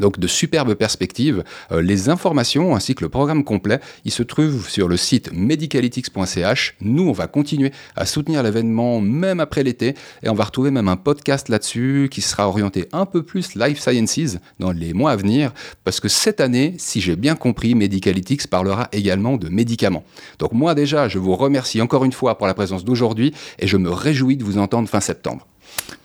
Donc 0.00 0.18
de 0.18 0.26
superbes 0.26 0.74
perspectives. 0.74 1.44
Euh, 1.70 1.82
les 1.82 2.08
informations 2.08 2.74
ainsi 2.74 2.94
que 2.94 3.04
le 3.04 3.08
programme 3.08 3.44
complet, 3.44 3.80
il 4.04 4.10
se 4.10 4.22
trouve 4.22 4.68
sur 4.68 4.88
le 4.88 4.96
site 4.96 5.30
medicalytics.ch. 5.32 6.76
Nous, 6.80 7.08
on 7.08 7.12
va 7.12 7.26
continuer 7.26 7.72
à 7.96 8.06
soutenir 8.06 8.42
l'événement 8.42 9.00
même 9.00 9.40
après 9.40 9.62
l'été 9.62 9.94
et 10.22 10.28
on 10.28 10.34
va 10.34 10.44
retrouver 10.44 10.70
même 10.70 10.88
un 10.88 10.96
podcast 10.96 11.48
là-dessus 11.48 12.08
qui 12.10 12.20
sera 12.20 12.48
orienté 12.48 12.88
un 12.92 13.06
peu 13.06 13.22
plus 13.22 13.54
life 13.54 13.80
sciences 13.80 14.38
dans 14.58 14.72
les 14.72 14.92
mois 14.92 15.12
à 15.12 15.16
venir 15.16 15.52
parce 15.84 16.00
que 16.00 16.08
cette 16.08 16.40
année, 16.40 16.74
si 16.78 17.00
j'ai 17.00 17.16
bien 17.16 17.34
compris, 17.34 17.74
Medicalytics 17.74 18.46
parlera 18.48 18.88
également 18.92 19.36
de 19.36 19.48
médicaments. 19.48 20.04
Donc 20.38 20.52
moi 20.52 20.74
déjà, 20.74 21.08
je 21.08 21.18
vous 21.18 21.36
remercie 21.36 21.80
encore 21.80 22.04
une 22.04 22.12
fois 22.12 22.38
pour 22.38 22.46
la 22.46 22.54
présence 22.54 22.84
d'aujourd'hui 22.84 23.34
et 23.58 23.66
je 23.66 23.76
me 23.76 23.90
réjouis 23.90 24.36
de 24.36 24.44
vous 24.44 24.58
entendre 24.58 24.88
fin 24.88 25.00
septembre. 25.00 25.46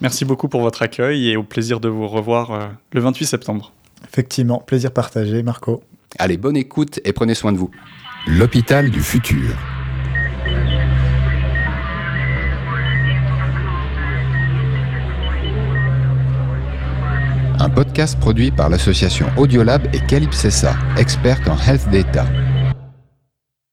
Merci 0.01 0.25
beaucoup 0.25 0.47
pour 0.47 0.61
votre 0.61 0.81
accueil 0.81 1.29
et 1.29 1.37
au 1.37 1.43
plaisir 1.43 1.79
de 1.79 1.89
vous 1.89 2.07
revoir 2.07 2.51
euh, 2.51 2.67
le 2.93 3.01
28 3.01 3.25
septembre. 3.25 3.71
Effectivement, 4.03 4.59
plaisir 4.59 4.91
partagé, 4.91 5.43
Marco. 5.43 5.83
Allez, 6.19 6.37
bonne 6.37 6.57
écoute 6.57 6.99
et 7.03 7.13
prenez 7.13 7.35
soin 7.35 7.51
de 7.51 7.57
vous. 7.57 7.71
L'hôpital 8.27 8.89
du 8.89 9.01
futur. 9.01 9.55
Un 17.59 17.69
podcast 17.69 18.19
produit 18.19 18.51
par 18.51 18.69
l'association 18.69 19.27
Audiolab 19.35 19.87
et 19.93 19.99
Calypsessa, 20.07 20.75
experte 20.97 21.47
en 21.47 21.57
health 21.57 21.89
data. 21.91 22.25